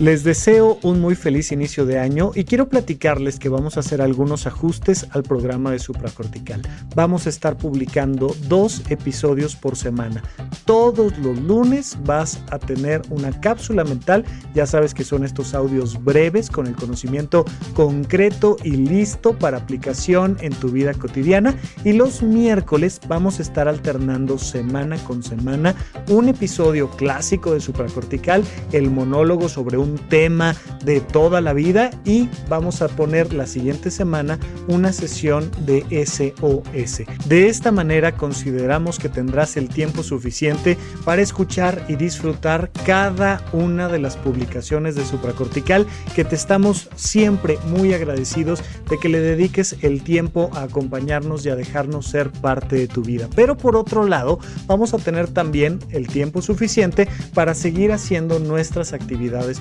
Les 0.00 0.24
deseo 0.24 0.78
un 0.82 0.98
muy 0.98 1.14
feliz 1.14 1.52
inicio 1.52 1.84
de 1.84 1.98
año 1.98 2.30
y 2.34 2.44
quiero 2.44 2.70
platicarles 2.70 3.38
que 3.38 3.50
vamos 3.50 3.76
a 3.76 3.80
hacer 3.80 4.00
algunos 4.00 4.46
ajustes 4.46 5.06
al 5.10 5.22
programa 5.22 5.72
de 5.72 5.78
supracortical. 5.78 6.62
Vamos 6.94 7.26
a 7.26 7.28
estar 7.28 7.58
publicando 7.58 8.34
dos 8.48 8.82
episodios 8.88 9.56
por 9.56 9.76
semana. 9.76 10.22
Todos 10.64 11.18
los 11.18 11.38
lunes 11.42 11.98
vas 12.06 12.42
a 12.50 12.58
tener 12.58 13.02
una 13.10 13.38
cápsula 13.42 13.84
mental. 13.84 14.24
Ya 14.54 14.64
sabes 14.64 14.94
que 14.94 15.04
son 15.04 15.22
estos 15.22 15.52
audios 15.52 16.02
breves 16.02 16.48
con 16.48 16.66
el 16.66 16.76
conocimiento 16.76 17.44
concreto 17.74 18.56
y 18.64 18.70
listo 18.70 19.38
para 19.38 19.58
aplicación 19.58 20.38
en 20.40 20.54
tu 20.54 20.70
vida 20.70 20.94
cotidiana. 20.94 21.54
Y 21.84 21.92
los 21.92 22.22
miércoles 22.22 23.02
vamos 23.06 23.38
a 23.38 23.42
estar 23.42 23.68
alternando 23.68 24.38
semana 24.38 24.96
con 25.04 25.22
semana 25.22 25.74
un 26.08 26.30
episodio 26.30 26.88
clásico 26.88 27.52
de 27.52 27.60
supracortical, 27.60 28.42
el 28.72 28.90
monólogo 28.90 29.50
sobre 29.50 29.76
un 29.76 29.89
tema 29.98 30.54
de 30.84 31.00
toda 31.00 31.40
la 31.40 31.52
vida 31.52 31.90
y 32.04 32.28
vamos 32.48 32.82
a 32.82 32.88
poner 32.88 33.32
la 33.32 33.46
siguiente 33.46 33.90
semana 33.90 34.38
una 34.68 34.92
sesión 34.92 35.50
de 35.66 35.84
SOS. 36.06 37.02
De 37.26 37.48
esta 37.48 37.72
manera 37.72 38.16
consideramos 38.16 38.98
que 38.98 39.08
tendrás 39.08 39.56
el 39.56 39.68
tiempo 39.68 40.02
suficiente 40.02 40.76
para 41.04 41.22
escuchar 41.22 41.84
y 41.88 41.96
disfrutar 41.96 42.70
cada 42.84 43.44
una 43.52 43.88
de 43.88 43.98
las 43.98 44.16
publicaciones 44.16 44.94
de 44.94 45.04
supracortical 45.04 45.86
que 46.14 46.24
te 46.24 46.34
estamos 46.34 46.88
siempre 46.96 47.58
muy 47.66 47.94
agradecidos 47.94 48.62
de 48.88 48.98
que 48.98 49.08
le 49.08 49.20
dediques 49.20 49.76
el 49.82 50.02
tiempo 50.02 50.50
a 50.54 50.62
acompañarnos 50.62 51.44
y 51.44 51.50
a 51.50 51.56
dejarnos 51.56 52.06
ser 52.06 52.30
parte 52.30 52.76
de 52.76 52.88
tu 52.88 53.02
vida. 53.02 53.28
Pero 53.34 53.56
por 53.56 53.76
otro 53.76 54.06
lado, 54.06 54.38
vamos 54.66 54.94
a 54.94 54.98
tener 54.98 55.28
también 55.28 55.78
el 55.90 56.06
tiempo 56.06 56.42
suficiente 56.42 57.08
para 57.34 57.54
seguir 57.54 57.92
haciendo 57.92 58.38
nuestras 58.38 58.92
actividades 58.92 59.60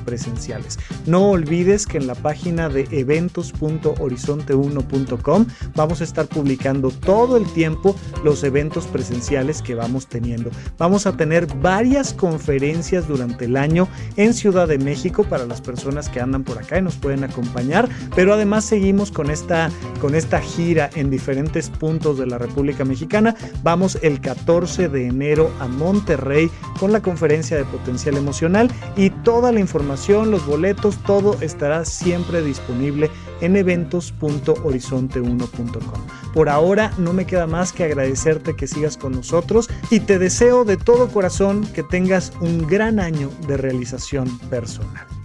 No 1.06 1.30
olvides 1.30 1.86
que 1.86 1.98
en 1.98 2.08
la 2.08 2.16
página 2.16 2.70
de 2.70 2.88
eventos.horizonte1.com 2.92 5.46
vamos 5.76 6.02
a 6.02 6.04
estar 6.04 6.28
publicando 6.28 6.90
todo 6.92 7.38
el 7.38 7.46
tiempo 7.54 7.96
los 8.24 8.44
eventos 8.44 8.88
presenciales 8.88 9.62
que 9.62 9.76
vamos 9.76 10.08
teniendo. 10.08 10.50
Vamos 10.78 11.06
a 11.06 11.16
tener 11.16 11.48
varias 11.58 12.14
conferencias 12.14 13.08
durante 13.08 13.46
el 13.46 13.56
año 13.58 13.88
en 14.18 14.34
Ciudad 14.34 14.68
de 14.68 14.78
México 14.78 15.24
para 15.24 15.46
las 15.46 15.62
personas 15.62 16.10
que 16.10 16.20
andan 16.20 16.44
por 16.44 16.58
acá 16.58 16.80
y 16.80 16.82
nos 16.82 16.96
pueden 16.96 17.24
acompañar, 17.24 17.88
pero 18.16 18.34
además 18.34 18.66
seguimos 18.66 19.12
con 19.12 19.32
esta, 19.32 19.70
con 20.02 20.16
esta 20.16 20.42
gira 20.42 20.90
en 20.96 21.10
diferentes 21.10 21.70
puntos 21.70 22.18
de 22.18 22.28
la 22.28 22.38
República 22.38 22.84
Mexicana. 22.84 23.36
Vamos 23.64 23.98
el 24.02 24.20
14 24.20 24.90
de 24.90 25.08
enero 25.08 25.50
a 25.60 25.68
Monterrey 25.68 26.50
con 26.80 26.92
la 26.92 27.02
conferencia 27.02 27.58
de 27.58 27.66
potencial 27.66 28.18
emocional 28.18 28.72
y 28.96 29.10
toda 29.10 29.52
la 29.52 29.60
información 29.60 30.09
los 30.10 30.46
boletos, 30.46 30.98
todo 31.04 31.38
estará 31.42 31.86
siempre 31.86 32.42
disponible 32.42 33.10
en 33.42 33.56
eventos.horizonte1.com. 33.56 36.02
Por 36.34 36.50
ahora 36.50 36.92
no 36.98 37.14
me 37.14 37.26
queda 37.26 37.46
más 37.46 37.72
que 37.72 37.84
agradecerte 37.84 38.56
que 38.56 38.66
sigas 38.68 38.98
con 38.98 39.12
nosotros 39.14 39.70
y 39.92 40.00
te 40.02 40.20
deseo 40.20 40.66
de 40.66 40.78
todo 40.78 41.10
corazón 41.10 41.64
que 41.74 41.84
tengas 41.84 42.34
un 42.42 42.68
gran 42.68 43.00
año 43.00 43.30
de 43.48 43.58
realización 43.58 44.40
personal. 44.50 45.19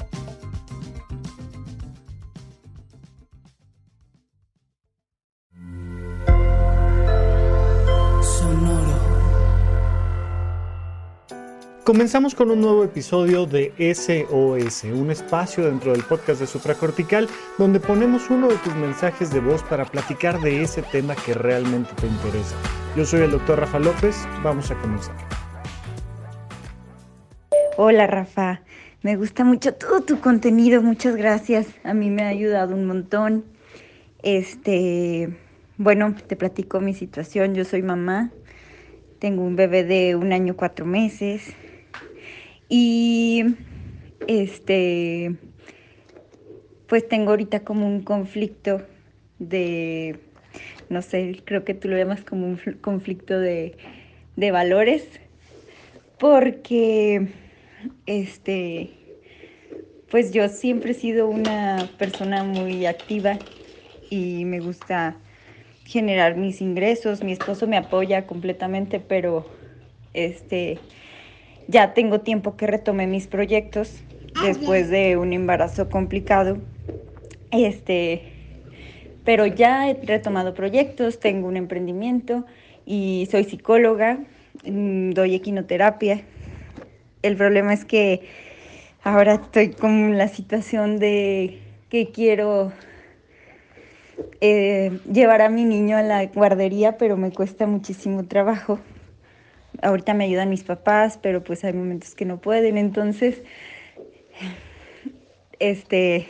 Comenzamos 11.84 12.34
con 12.34 12.50
un 12.50 12.62
nuevo 12.62 12.82
episodio 12.82 13.44
de 13.44 13.70
SOS, 13.76 14.84
un 14.84 15.10
espacio 15.10 15.66
dentro 15.66 15.92
del 15.92 16.02
podcast 16.02 16.40
de 16.40 16.46
Supracortical 16.46 17.28
donde 17.58 17.78
ponemos 17.78 18.30
uno 18.30 18.48
de 18.48 18.56
tus 18.56 18.74
mensajes 18.76 19.30
de 19.30 19.40
voz 19.40 19.62
para 19.64 19.84
platicar 19.84 20.40
de 20.40 20.62
ese 20.62 20.80
tema 20.80 21.14
que 21.14 21.34
realmente 21.34 21.90
te 22.00 22.06
interesa. 22.06 22.56
Yo 22.96 23.04
soy 23.04 23.20
el 23.20 23.32
doctor 23.32 23.60
Rafa 23.60 23.78
López, 23.78 24.16
vamos 24.42 24.70
a 24.70 24.80
comenzar. 24.80 25.14
Hola 27.76 28.06
Rafa, 28.06 28.62
me 29.02 29.16
gusta 29.16 29.44
mucho 29.44 29.74
todo 29.74 30.00
tu 30.00 30.20
contenido, 30.20 30.80
muchas 30.80 31.16
gracias, 31.16 31.66
a 31.84 31.92
mí 31.92 32.08
me 32.08 32.22
ha 32.22 32.28
ayudado 32.28 32.74
un 32.74 32.86
montón. 32.86 33.44
Este, 34.22 35.36
bueno, 35.76 36.14
te 36.26 36.34
platico 36.34 36.80
mi 36.80 36.94
situación, 36.94 37.54
yo 37.54 37.66
soy 37.66 37.82
mamá, 37.82 38.30
tengo 39.18 39.42
un 39.42 39.54
bebé 39.54 39.84
de 39.84 40.16
un 40.16 40.32
año 40.32 40.56
cuatro 40.56 40.86
meses 40.86 41.54
y 42.68 43.44
este, 44.26 45.36
pues 46.86 47.08
tengo 47.08 47.30
ahorita 47.30 47.64
como 47.64 47.86
un 47.86 48.02
conflicto 48.02 48.82
de, 49.38 50.20
no 50.88 51.02
sé, 51.02 51.42
creo 51.44 51.64
que 51.64 51.74
tú 51.74 51.88
lo 51.88 51.96
llamas 51.96 52.24
como 52.24 52.46
un 52.46 52.58
conflicto 52.80 53.38
de, 53.38 53.76
de 54.36 54.50
valores, 54.50 55.20
porque 56.18 57.28
este, 58.06 58.90
pues 60.10 60.32
yo 60.32 60.48
siempre 60.48 60.92
he 60.92 60.94
sido 60.94 61.28
una 61.28 61.90
persona 61.98 62.44
muy 62.44 62.86
activa 62.86 63.40
y 64.10 64.44
me 64.44 64.60
gusta 64.60 65.16
generar 65.84 66.36
mis 66.36 66.60
ingresos. 66.60 67.22
Mi 67.22 67.32
esposo 67.32 67.66
me 67.66 67.76
apoya 67.76 68.26
completamente, 68.26 69.00
pero 69.00 69.46
este 70.14 70.80
ya 71.68 71.94
tengo 71.94 72.20
tiempo 72.20 72.56
que 72.56 72.66
retomé 72.66 73.06
mis 73.06 73.26
proyectos 73.26 74.02
ah, 74.34 74.46
después 74.46 74.90
de 74.90 75.16
un 75.16 75.32
embarazo 75.32 75.88
complicado. 75.88 76.58
Este, 77.50 78.22
pero 79.24 79.46
ya 79.46 79.88
he 79.88 79.94
retomado 79.94 80.54
proyectos, 80.54 81.20
tengo 81.20 81.48
un 81.48 81.56
emprendimiento 81.56 82.44
y 82.84 83.28
soy 83.30 83.44
psicóloga, 83.44 84.18
mm, 84.64 85.10
doy 85.10 85.34
equinoterapia. 85.34 86.22
El 87.22 87.36
problema 87.36 87.72
es 87.72 87.84
que 87.84 88.28
ahora 89.02 89.34
estoy 89.34 89.70
con 89.70 90.18
la 90.18 90.28
situación 90.28 90.98
de 90.98 91.60
que 91.88 92.10
quiero 92.10 92.72
eh, 94.40 94.98
llevar 95.10 95.42
a 95.42 95.48
mi 95.48 95.64
niño 95.64 95.96
a 95.96 96.02
la 96.02 96.26
guardería, 96.26 96.98
pero 96.98 97.16
me 97.16 97.30
cuesta 97.30 97.66
muchísimo 97.66 98.24
trabajo 98.24 98.78
ahorita 99.84 100.14
me 100.14 100.24
ayudan 100.24 100.48
mis 100.48 100.64
papás, 100.64 101.18
pero 101.22 101.44
pues 101.44 101.62
hay 101.64 101.72
momentos 101.72 102.14
que 102.14 102.24
no 102.24 102.40
pueden, 102.40 102.78
entonces, 102.78 103.42
este, 105.58 106.26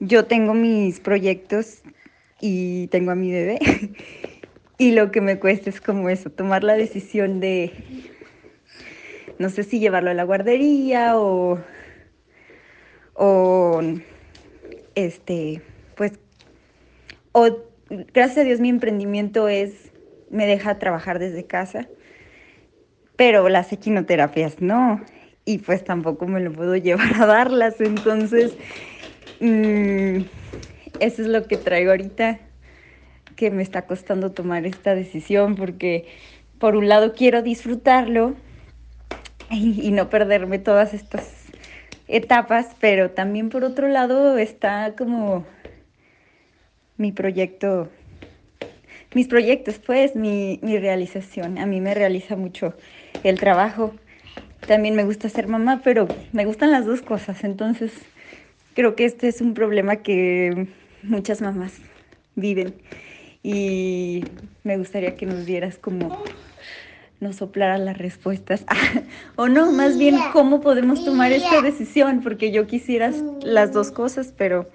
yo 0.00 0.24
tengo 0.24 0.54
mis 0.54 1.00
proyectos 1.00 1.82
y 2.40 2.88
tengo 2.88 3.12
a 3.12 3.14
mi 3.14 3.30
bebé 3.30 3.58
y 4.78 4.92
lo 4.92 5.10
que 5.10 5.20
me 5.20 5.38
cuesta 5.38 5.70
es 5.70 5.80
como 5.80 6.08
eso, 6.08 6.30
tomar 6.30 6.64
la 6.64 6.74
decisión 6.74 7.40
de, 7.40 7.72
no 9.38 9.50
sé 9.50 9.62
si 9.62 9.78
llevarlo 9.78 10.10
a 10.10 10.14
la 10.14 10.24
guardería 10.24 11.18
o, 11.18 11.60
o, 13.14 13.82
este, 14.94 15.60
pues, 15.94 16.12
o 17.32 17.58
gracias 18.12 18.38
a 18.38 18.44
Dios 18.44 18.60
mi 18.60 18.70
emprendimiento 18.70 19.48
es, 19.48 19.92
me 20.30 20.46
deja 20.46 20.78
trabajar 20.78 21.18
desde 21.18 21.44
casa 21.44 21.86
pero 23.16 23.48
las 23.48 23.72
equinoterapias 23.72 24.60
no, 24.60 25.00
y 25.44 25.58
pues 25.58 25.84
tampoco 25.84 26.26
me 26.26 26.40
lo 26.40 26.52
puedo 26.52 26.76
llevar 26.76 27.14
a 27.20 27.26
darlas, 27.26 27.80
entonces 27.80 28.56
mm, 29.40 30.22
eso 30.98 31.22
es 31.22 31.28
lo 31.28 31.46
que 31.46 31.56
traigo 31.56 31.90
ahorita, 31.90 32.40
que 33.36 33.50
me 33.50 33.62
está 33.62 33.86
costando 33.86 34.32
tomar 34.32 34.66
esta 34.66 34.94
decisión, 34.94 35.56
porque 35.56 36.06
por 36.58 36.76
un 36.76 36.88
lado 36.88 37.14
quiero 37.14 37.42
disfrutarlo 37.42 38.34
y, 39.50 39.86
y 39.86 39.90
no 39.90 40.08
perderme 40.08 40.58
todas 40.58 40.94
estas 40.94 41.44
etapas, 42.06 42.76
pero 42.80 43.10
también 43.10 43.48
por 43.48 43.64
otro 43.64 43.88
lado 43.88 44.38
está 44.38 44.94
como 44.96 45.44
mi 46.96 47.12
proyecto 47.12 47.88
mis 49.14 49.28
proyectos, 49.28 49.78
pues, 49.78 50.14
mi, 50.14 50.58
mi, 50.62 50.78
realización. 50.78 51.58
A 51.58 51.66
mí 51.66 51.80
me 51.80 51.94
realiza 51.94 52.36
mucho 52.36 52.74
el 53.22 53.38
trabajo. 53.38 53.94
También 54.66 54.96
me 54.96 55.04
gusta 55.04 55.28
ser 55.28 55.46
mamá, 55.46 55.80
pero 55.84 56.08
me 56.32 56.44
gustan 56.44 56.70
las 56.70 56.84
dos 56.84 57.02
cosas. 57.02 57.44
Entonces, 57.44 57.92
creo 58.74 58.96
que 58.96 59.04
este 59.04 59.28
es 59.28 59.40
un 59.40 59.54
problema 59.54 59.96
que 59.96 60.66
muchas 61.02 61.40
mamás 61.40 61.74
viven. 62.34 62.74
Y 63.42 64.24
me 64.62 64.76
gustaría 64.78 65.16
que 65.16 65.26
nos 65.26 65.46
dieras 65.46 65.78
como 65.78 66.22
nos 67.20 67.36
soplaras 67.36 67.80
las 67.80 67.98
respuestas. 67.98 68.64
o 69.36 69.48
no, 69.48 69.72
más 69.72 69.98
bien 69.98 70.16
cómo 70.32 70.60
podemos 70.60 71.04
tomar 71.04 71.32
esta 71.32 71.62
decisión, 71.62 72.20
porque 72.22 72.50
yo 72.50 72.66
quisiera 72.66 73.12
las 73.42 73.72
dos 73.72 73.90
cosas, 73.90 74.32
pero 74.36 74.68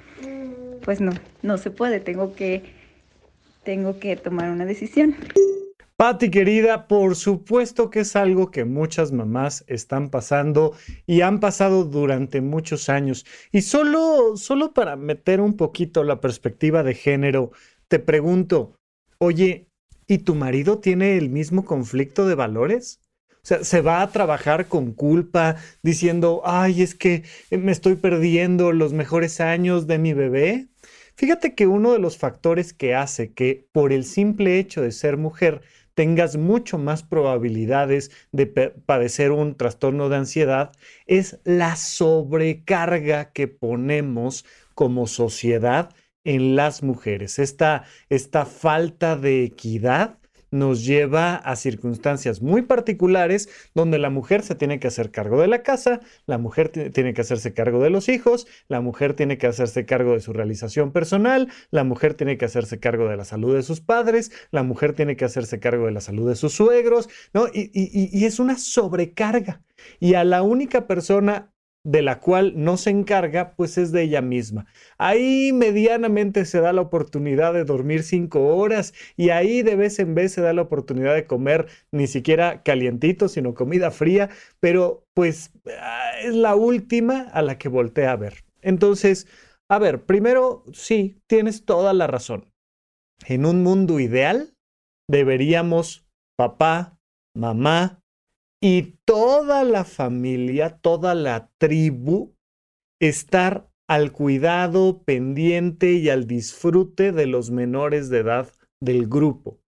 pues 0.81 1.01
no, 1.01 1.11
no 1.41 1.57
se 1.57 1.71
puede, 1.71 1.99
tengo 1.99 2.33
que 2.33 2.78
tengo 3.69 3.99
que 3.99 4.15
tomar 4.15 4.49
una 4.49 4.65
decisión. 4.65 5.15
Patti 5.95 6.31
querida, 6.31 6.87
por 6.87 7.15
supuesto 7.15 7.91
que 7.91 7.99
es 7.99 8.15
algo 8.15 8.49
que 8.49 8.65
muchas 8.65 9.11
mamás 9.11 9.63
están 9.67 10.09
pasando 10.09 10.73
y 11.05 11.21
han 11.21 11.39
pasado 11.39 11.83
durante 11.83 12.41
muchos 12.41 12.89
años. 12.89 13.27
Y 13.51 13.61
solo, 13.61 14.37
solo 14.37 14.73
para 14.73 14.95
meter 14.95 15.39
un 15.39 15.55
poquito 15.55 16.03
la 16.03 16.19
perspectiva 16.19 16.81
de 16.81 16.95
género, 16.95 17.51
te 17.87 17.99
pregunto, 17.99 18.73
oye, 19.19 19.67
¿y 20.07 20.17
tu 20.17 20.33
marido 20.33 20.79
tiene 20.79 21.15
el 21.15 21.29
mismo 21.29 21.63
conflicto 21.63 22.27
de 22.27 22.33
valores? 22.33 23.01
O 23.35 23.43
sea, 23.43 23.63
se 23.63 23.81
va 23.81 24.01
a 24.01 24.11
trabajar 24.11 24.65
con 24.65 24.93
culpa, 24.93 25.57
diciendo, 25.83 26.41
ay, 26.43 26.81
es 26.81 26.95
que 26.95 27.21
me 27.51 27.71
estoy 27.71 27.97
perdiendo 27.97 28.71
los 28.71 28.93
mejores 28.93 29.39
años 29.39 29.85
de 29.85 29.99
mi 29.99 30.13
bebé. 30.13 30.69
Fíjate 31.19 31.53
que 31.53 31.67
uno 31.67 31.91
de 31.91 31.99
los 31.99 32.17
factores 32.17 32.71
que 32.71 32.95
hace 32.95 33.33
que 33.33 33.67
por 33.73 33.91
el 33.91 34.05
simple 34.05 34.57
hecho 34.57 34.81
de 34.81 34.93
ser 34.93 35.17
mujer 35.17 35.63
tengas 35.93 36.37
mucho 36.37 36.77
más 36.77 37.03
probabilidades 37.03 38.09
de 38.31 38.47
padecer 38.47 39.33
un 39.33 39.55
trastorno 39.55 40.07
de 40.07 40.15
ansiedad 40.15 40.71
es 41.07 41.41
la 41.43 41.75
sobrecarga 41.75 43.33
que 43.33 43.49
ponemos 43.49 44.45
como 44.75 45.07
sociedad 45.07 45.93
en 46.23 46.55
las 46.55 46.83
mujeres. 46.83 47.37
Esta, 47.37 47.83
esta 48.07 48.45
falta 48.45 49.17
de 49.17 49.43
equidad 49.43 50.19
nos 50.51 50.85
lleva 50.85 51.35
a 51.35 51.55
circunstancias 51.55 52.41
muy 52.41 52.61
particulares 52.63 53.49
donde 53.73 53.99
la 53.99 54.09
mujer 54.09 54.43
se 54.43 54.55
tiene 54.55 54.79
que 54.79 54.87
hacer 54.87 55.11
cargo 55.11 55.41
de 55.41 55.47
la 55.47 55.63
casa, 55.63 56.01
la 56.25 56.37
mujer 56.37 56.69
tiene 56.69 57.13
que 57.13 57.21
hacerse 57.21 57.53
cargo 57.53 57.81
de 57.81 57.89
los 57.89 58.09
hijos, 58.09 58.47
la 58.67 58.81
mujer 58.81 59.13
tiene 59.13 59.37
que 59.37 59.47
hacerse 59.47 59.85
cargo 59.85 60.13
de 60.13 60.21
su 60.21 60.33
realización 60.33 60.91
personal, 60.91 61.49
la 61.71 61.83
mujer 61.83 62.13
tiene 62.13 62.37
que 62.37 62.45
hacerse 62.45 62.79
cargo 62.79 63.07
de 63.07 63.17
la 63.17 63.25
salud 63.25 63.55
de 63.55 63.63
sus 63.63 63.81
padres, 63.81 64.31
la 64.51 64.63
mujer 64.63 64.93
tiene 64.93 65.15
que 65.15 65.25
hacerse 65.25 65.59
cargo 65.59 65.85
de 65.85 65.91
la 65.91 66.01
salud 66.01 66.27
de 66.29 66.35
sus 66.35 66.53
suegros, 66.53 67.09
¿no? 67.33 67.47
Y, 67.47 67.69
y 67.73 68.25
es 68.25 68.39
una 68.39 68.57
sobrecarga. 68.57 69.61
Y 69.99 70.15
a 70.15 70.23
la 70.23 70.43
única 70.43 70.87
persona 70.87 71.53
de 71.83 72.01
la 72.01 72.19
cual 72.19 72.53
no 72.55 72.77
se 72.77 72.89
encarga, 72.89 73.55
pues 73.55 73.77
es 73.77 73.91
de 73.91 74.03
ella 74.03 74.21
misma. 74.21 74.65
Ahí 74.97 75.51
medianamente 75.53 76.45
se 76.45 76.59
da 76.59 76.73
la 76.73 76.81
oportunidad 76.81 77.53
de 77.53 77.63
dormir 77.63 78.03
cinco 78.03 78.55
horas 78.57 78.93
y 79.15 79.29
ahí 79.29 79.61
de 79.61 79.75
vez 79.75 79.99
en 79.99 80.13
vez 80.13 80.33
se 80.33 80.41
da 80.41 80.53
la 80.53 80.63
oportunidad 80.63 81.15
de 81.15 81.25
comer 81.25 81.67
ni 81.91 82.07
siquiera 82.07 82.63
calientito, 82.63 83.29
sino 83.29 83.53
comida 83.53 83.91
fría, 83.91 84.29
pero 84.59 85.05
pues 85.13 85.51
ah, 85.79 86.11
es 86.23 86.35
la 86.35 86.55
última 86.55 87.21
a 87.31 87.41
la 87.41 87.57
que 87.57 87.69
voltea 87.69 88.11
a 88.11 88.17
ver. 88.17 88.43
Entonces, 88.61 89.27
a 89.69 89.79
ver, 89.79 90.05
primero, 90.05 90.63
sí, 90.73 91.21
tienes 91.27 91.63
toda 91.65 91.93
la 91.93 92.07
razón. 92.07 92.51
En 93.25 93.45
un 93.45 93.63
mundo 93.63 93.99
ideal, 93.99 94.53
deberíamos 95.09 96.05
papá, 96.37 96.97
mamá, 97.35 97.99
y 98.61 98.97
toda 99.05 99.63
la 99.63 99.85
familia, 99.85 100.77
toda 100.77 101.15
la 101.15 101.49
tribu, 101.57 102.35
estar 103.01 103.69
al 103.87 104.11
cuidado, 104.11 105.01
pendiente 105.03 105.93
y 105.93 106.09
al 106.09 106.27
disfrute 106.27 107.11
de 107.11 107.25
los 107.25 107.49
menores 107.51 108.09
de 108.09 108.19
edad 108.19 108.49
del 108.81 109.07
grupo. 109.07 109.59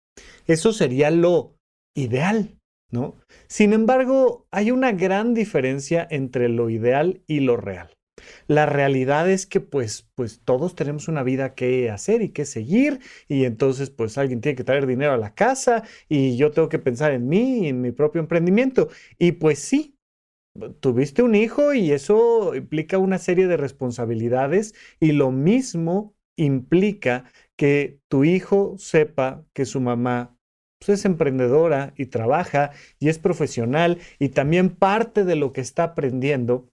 Eso 0.47 0.73
sería 0.73 1.11
lo 1.11 1.57
ideal, 1.97 2.59
¿no? 2.91 3.17
Sin 3.49 3.73
embargo, 3.73 4.47
hay 4.51 4.71
una 4.73 4.93
gran 4.93 5.33
diferencia 5.33 6.07
entre 6.11 6.49
lo 6.49 6.69
ideal 6.69 7.23
y 7.27 7.41
lo 7.41 7.57
real. 7.57 7.97
La 8.47 8.67
realidad 8.67 9.31
es 9.31 9.47
que 9.47 9.61
pues, 9.61 10.09
pues 10.15 10.41
todos 10.45 10.75
tenemos 10.75 11.09
una 11.09 11.23
vida 11.23 11.55
que 11.55 11.91
hacer 11.91 12.23
y 12.23 12.31
que 12.31 12.45
seguir 12.45 13.01
y 13.29 13.45
entonces 13.45 13.91
pues 13.91 14.19
alguien 14.19 14.41
tiene 14.41 14.57
que 14.57 14.65
traer 14.65 14.87
dinero 14.87 15.13
a 15.13 15.19
la 15.19 15.35
casa 15.35 15.85
y 16.09 16.37
yo 16.37 16.51
tengo 16.51 16.69
que 16.69 16.79
pensar 16.79 17.13
en 17.13 17.29
mí 17.29 17.67
y 17.67 17.69
en 17.69 17.81
mi 17.81 17.93
propio 17.93 18.21
emprendimiento. 18.21 18.89
Y 19.19 19.33
pues 19.33 19.59
sí, 19.59 19.97
tuviste 20.81 21.23
un 21.23 21.35
hijo 21.35 21.75
y 21.75 21.93
eso 21.93 22.55
implica 22.55 22.99
una 22.99 23.19
serie 23.19 23.47
de 23.47 23.57
responsabilidades 23.57 24.75
y 24.99 25.13
lo 25.13 25.31
mismo 25.31 26.15
implica 26.37 27.25
que 27.57 28.01
tu 28.09 28.25
hijo 28.25 28.77
sepa 28.79 29.45
que 29.53 29.65
su 29.65 29.81
mamá 29.81 30.37
pues, 30.79 31.01
es 31.01 31.05
emprendedora 31.05 31.93
y 31.97 32.07
trabaja 32.07 32.71
y 32.99 33.09
es 33.09 33.19
profesional 33.19 33.99
y 34.19 34.31
también 34.31 34.71
parte 34.71 35.25
de 35.25 35.37
lo 35.37 35.53
que 35.53 35.61
está 35.61 35.85
aprendiendo 35.85 36.70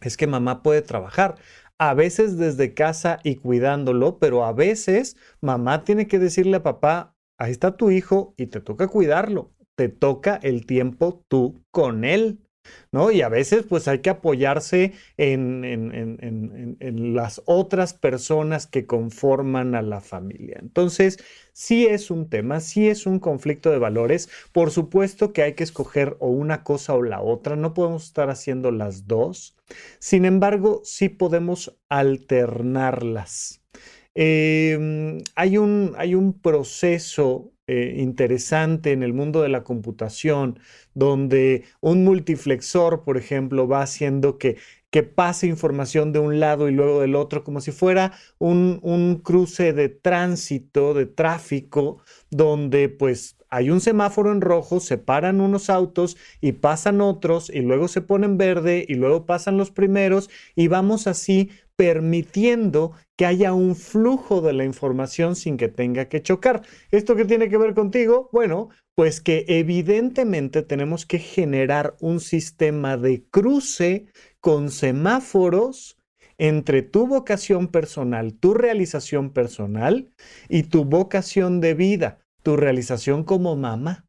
es 0.00 0.16
que 0.16 0.26
mamá 0.26 0.62
puede 0.62 0.82
trabajar. 0.82 1.36
A 1.78 1.94
veces 1.94 2.38
desde 2.38 2.74
casa 2.74 3.18
y 3.22 3.36
cuidándolo, 3.36 4.18
pero 4.18 4.44
a 4.44 4.52
veces 4.52 5.16
mamá 5.40 5.84
tiene 5.84 6.06
que 6.06 6.18
decirle 6.18 6.56
a 6.56 6.62
papá, 6.62 7.14
ahí 7.38 7.52
está 7.52 7.76
tu 7.76 7.90
hijo 7.90 8.34
y 8.36 8.46
te 8.46 8.60
toca 8.60 8.88
cuidarlo. 8.88 9.52
Te 9.76 9.88
toca 9.90 10.36
el 10.42 10.64
tiempo 10.64 11.22
tú 11.28 11.62
con 11.70 12.04
él. 12.04 12.45
¿No? 12.92 13.10
Y 13.10 13.22
a 13.22 13.28
veces 13.28 13.64
pues 13.68 13.88
hay 13.88 14.00
que 14.00 14.10
apoyarse 14.10 14.92
en, 15.16 15.56
las 17.14 17.42
otras 17.46 17.94
personas 17.94 18.66
que 18.66 18.86
conforman 18.86 19.74
a 19.74 19.82
la 19.82 20.00
familia. 20.00 20.58
Entonces, 20.60 21.18
sí 21.52 21.86
es 21.86 22.10
un 22.10 22.28
tema, 22.28 22.60
sí 22.60 22.88
es 22.88 23.06
un 23.06 23.18
conflicto 23.18 23.70
de 23.70 23.78
valores. 23.78 24.28
Por 24.52 24.70
supuesto 24.70 25.32
que 25.32 25.42
hay 25.42 25.54
que 25.54 25.64
escoger 25.64 26.16
o 26.20 26.28
una 26.28 26.62
cosa 26.64 26.94
o 26.94 27.02
la 27.02 27.20
otra, 27.20 27.56
no 27.56 27.74
podemos 27.74 28.04
estar 28.04 28.30
haciendo 28.30 28.70
las 28.70 29.06
dos. 29.06 29.56
Sin 29.98 30.24
embargo, 30.24 30.80
sí 30.84 31.08
podemos 31.08 31.76
alternarlas. 31.88 33.62
Em, 34.14 35.18
hay, 35.34 35.58
un, 35.58 35.94
hay 35.98 36.14
un 36.14 36.40
proceso 36.40 37.52
eh, 37.66 37.94
interesante 37.98 38.92
en 38.92 39.02
el 39.02 39.12
mundo 39.12 39.42
de 39.42 39.48
la 39.48 39.64
computación, 39.64 40.58
donde 40.94 41.64
un 41.80 42.04
multiflexor, 42.04 43.04
por 43.04 43.16
ejemplo, 43.16 43.66
va 43.68 43.82
haciendo 43.82 44.38
que, 44.38 44.56
que 44.90 45.02
pase 45.02 45.46
información 45.46 46.12
de 46.12 46.20
un 46.20 46.40
lado 46.40 46.68
y 46.68 46.72
luego 46.72 47.00
del 47.00 47.14
otro, 47.16 47.44
como 47.44 47.60
si 47.60 47.72
fuera 47.72 48.12
un, 48.38 48.78
un 48.82 49.16
cruce 49.20 49.72
de 49.72 49.88
tránsito, 49.88 50.94
de 50.94 51.06
tráfico, 51.06 51.98
donde 52.30 52.88
pues 52.88 53.35
hay 53.48 53.70
un 53.70 53.80
semáforo 53.80 54.32
en 54.32 54.40
rojo, 54.40 54.80
se 54.80 54.98
paran 54.98 55.40
unos 55.40 55.70
autos 55.70 56.16
y 56.40 56.52
pasan 56.52 57.00
otros 57.00 57.50
y 57.50 57.60
luego 57.60 57.88
se 57.88 58.00
ponen 58.00 58.38
verde 58.38 58.84
y 58.88 58.94
luego 58.94 59.26
pasan 59.26 59.56
los 59.56 59.70
primeros 59.70 60.30
y 60.54 60.68
vamos 60.68 61.06
así 61.06 61.50
permitiendo 61.76 62.92
que 63.16 63.26
haya 63.26 63.52
un 63.52 63.76
flujo 63.76 64.40
de 64.40 64.52
la 64.52 64.64
información 64.64 65.36
sin 65.36 65.56
que 65.56 65.68
tenga 65.68 66.08
que 66.08 66.22
chocar. 66.22 66.62
¿Esto 66.90 67.16
qué 67.16 67.24
tiene 67.24 67.48
que 67.48 67.58
ver 67.58 67.74
contigo? 67.74 68.30
Bueno, 68.32 68.70
pues 68.94 69.20
que 69.20 69.44
evidentemente 69.48 70.62
tenemos 70.62 71.04
que 71.04 71.18
generar 71.18 71.96
un 72.00 72.20
sistema 72.20 72.96
de 72.96 73.24
cruce 73.30 74.06
con 74.40 74.70
semáforos 74.70 75.98
entre 76.38 76.82
tu 76.82 77.06
vocación 77.06 77.68
personal, 77.68 78.34
tu 78.34 78.54
realización 78.54 79.30
personal 79.30 80.10
y 80.48 80.64
tu 80.64 80.84
vocación 80.84 81.60
de 81.60 81.74
vida, 81.74 82.18
tu 82.46 82.56
realización 82.56 83.24
como 83.24 83.56
mamá. 83.56 84.06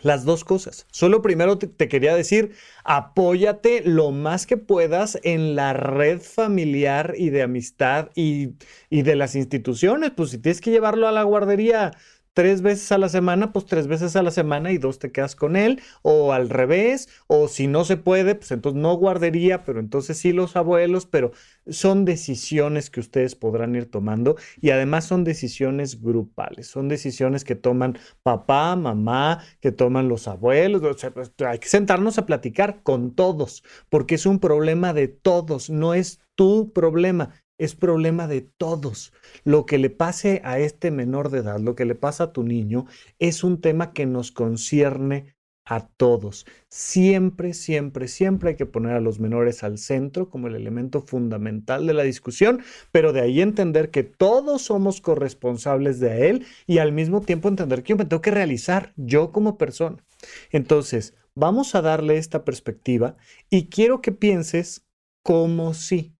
Las 0.00 0.24
dos 0.24 0.42
cosas. 0.42 0.86
Solo 0.90 1.20
primero 1.20 1.58
te, 1.58 1.88
quería 1.88 2.14
decir, 2.14 2.52
apóyate 2.82 3.82
lo 3.84 4.10
más 4.10 4.46
que 4.46 4.56
puedas 4.56 5.18
en 5.22 5.54
la 5.54 5.74
red 5.74 6.22
familiar 6.22 7.12
y 7.18 7.28
de 7.28 7.42
amistad 7.42 8.08
y, 8.14 8.54
y 8.88 9.02
de 9.02 9.16
las 9.16 9.34
instituciones. 9.34 10.12
Pues 10.12 10.30
si 10.30 10.38
tienes 10.38 10.62
que 10.62 10.70
llevarlo 10.70 11.08
a 11.08 11.12
la 11.12 11.24
guardería 11.24 11.90
tres 12.38 12.62
veces 12.62 12.92
a 12.92 12.98
la 12.98 13.08
semana, 13.08 13.52
pues 13.52 13.66
tres 13.66 13.88
veces 13.88 14.14
a 14.14 14.22
la 14.22 14.30
semana 14.30 14.70
y 14.70 14.78
dos 14.78 15.00
te 15.00 15.10
quedas 15.10 15.34
con 15.34 15.56
él, 15.56 15.82
o 16.02 16.32
al 16.32 16.48
revés, 16.48 17.08
o 17.26 17.48
si 17.48 17.66
no 17.66 17.84
se 17.84 17.96
puede, 17.96 18.36
pues 18.36 18.52
entonces 18.52 18.80
no 18.80 18.94
guardería, 18.94 19.64
pero 19.64 19.80
entonces 19.80 20.18
sí 20.18 20.32
los 20.32 20.54
abuelos, 20.54 21.04
pero 21.04 21.32
son 21.66 22.04
decisiones 22.04 22.90
que 22.90 23.00
ustedes 23.00 23.34
podrán 23.34 23.74
ir 23.74 23.90
tomando 23.90 24.36
y 24.60 24.70
además 24.70 25.04
son 25.04 25.24
decisiones 25.24 26.00
grupales, 26.00 26.68
son 26.68 26.86
decisiones 26.86 27.42
que 27.42 27.56
toman 27.56 27.98
papá, 28.22 28.76
mamá, 28.76 29.42
que 29.60 29.72
toman 29.72 30.06
los 30.06 30.28
abuelos, 30.28 30.80
pues, 31.12 31.32
hay 31.44 31.58
que 31.58 31.68
sentarnos 31.68 32.18
a 32.18 32.26
platicar 32.26 32.84
con 32.84 33.16
todos, 33.16 33.64
porque 33.88 34.14
es 34.14 34.26
un 34.26 34.38
problema 34.38 34.92
de 34.92 35.08
todos, 35.08 35.70
no 35.70 35.92
es 35.92 36.20
tu 36.36 36.72
problema, 36.72 37.30
es 37.58 37.74
problema 37.74 38.26
de 38.26 38.40
todos. 38.40 39.12
Lo 39.44 39.66
que 39.66 39.78
le 39.78 39.90
pase 39.90 40.40
a 40.44 40.58
este 40.58 40.90
menor 40.90 41.30
de 41.30 41.40
edad, 41.40 41.58
lo 41.58 41.74
que 41.74 41.84
le 41.84 41.94
pasa 41.94 42.24
a 42.24 42.32
tu 42.32 42.44
niño, 42.44 42.86
es 43.18 43.44
un 43.44 43.60
tema 43.60 43.92
que 43.92 44.06
nos 44.06 44.32
concierne 44.32 45.36
a 45.68 45.86
todos. 45.86 46.46
Siempre, 46.70 47.52
siempre, 47.52 48.08
siempre 48.08 48.50
hay 48.50 48.56
que 48.56 48.64
poner 48.64 48.92
a 48.92 49.00
los 49.00 49.20
menores 49.20 49.62
al 49.62 49.76
centro 49.76 50.30
como 50.30 50.46
el 50.46 50.54
elemento 50.54 51.02
fundamental 51.02 51.86
de 51.86 51.92
la 51.92 52.04
discusión, 52.04 52.62
pero 52.90 53.12
de 53.12 53.20
ahí 53.20 53.42
entender 53.42 53.90
que 53.90 54.02
todos 54.02 54.62
somos 54.62 55.02
corresponsables 55.02 56.00
de 56.00 56.30
él 56.30 56.46
y 56.66 56.78
al 56.78 56.92
mismo 56.92 57.20
tiempo 57.20 57.48
entender 57.48 57.82
que 57.82 57.90
yo 57.90 57.96
me 57.96 58.06
tengo 58.06 58.22
que 58.22 58.30
realizar 58.30 58.94
yo 58.96 59.30
como 59.30 59.58
persona. 59.58 60.02
Entonces, 60.50 61.14
vamos 61.34 61.74
a 61.74 61.82
darle 61.82 62.16
esta 62.16 62.44
perspectiva 62.44 63.16
y 63.50 63.68
quiero 63.68 64.00
que 64.00 64.12
pienses 64.12 64.86
como 65.22 65.74
si 65.74 66.17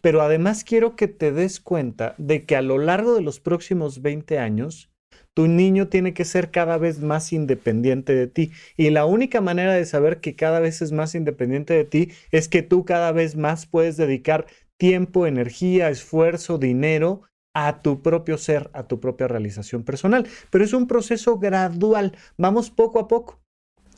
pero 0.00 0.22
además 0.22 0.64
quiero 0.64 0.96
que 0.96 1.08
te 1.08 1.32
des 1.32 1.60
cuenta 1.60 2.14
de 2.18 2.44
que 2.44 2.56
a 2.56 2.62
lo 2.62 2.78
largo 2.78 3.14
de 3.14 3.22
los 3.22 3.40
próximos 3.40 4.02
20 4.02 4.38
años, 4.38 4.90
Tu 5.36 5.48
niño 5.48 5.88
tiene 5.88 6.14
que 6.14 6.24
ser 6.24 6.50
cada 6.50 6.78
vez 6.78 7.00
más 7.00 7.30
independiente 7.30 8.14
de 8.14 8.26
ti. 8.26 8.52
Y 8.78 8.88
la 8.88 9.04
única 9.04 9.42
manera 9.42 9.74
de 9.74 9.84
saber 9.84 10.20
que 10.20 10.34
cada 10.34 10.60
vez 10.60 10.80
es 10.80 10.92
más 10.92 11.14
independiente 11.14 11.74
de 11.74 11.84
ti 11.84 12.10
es 12.30 12.48
que 12.48 12.62
tú 12.62 12.86
cada 12.86 13.12
vez 13.12 13.36
más 13.36 13.66
puedes 13.66 13.98
dedicar 13.98 14.46
tiempo, 14.78 15.26
energía, 15.26 15.90
esfuerzo, 15.90 16.56
dinero 16.56 17.20
a 17.54 17.82
tu 17.82 18.00
propio 18.02 18.38
ser, 18.38 18.70
a 18.72 18.84
tu 18.86 18.98
propia 18.98 19.28
realización 19.28 19.84
personal. 19.84 20.26
Pero 20.50 20.64
es 20.64 20.72
un 20.72 20.86
proceso 20.86 21.38
gradual, 21.38 22.16
vamos 22.38 22.70
poco 22.70 22.98
a 22.98 23.06
poco. 23.06 23.38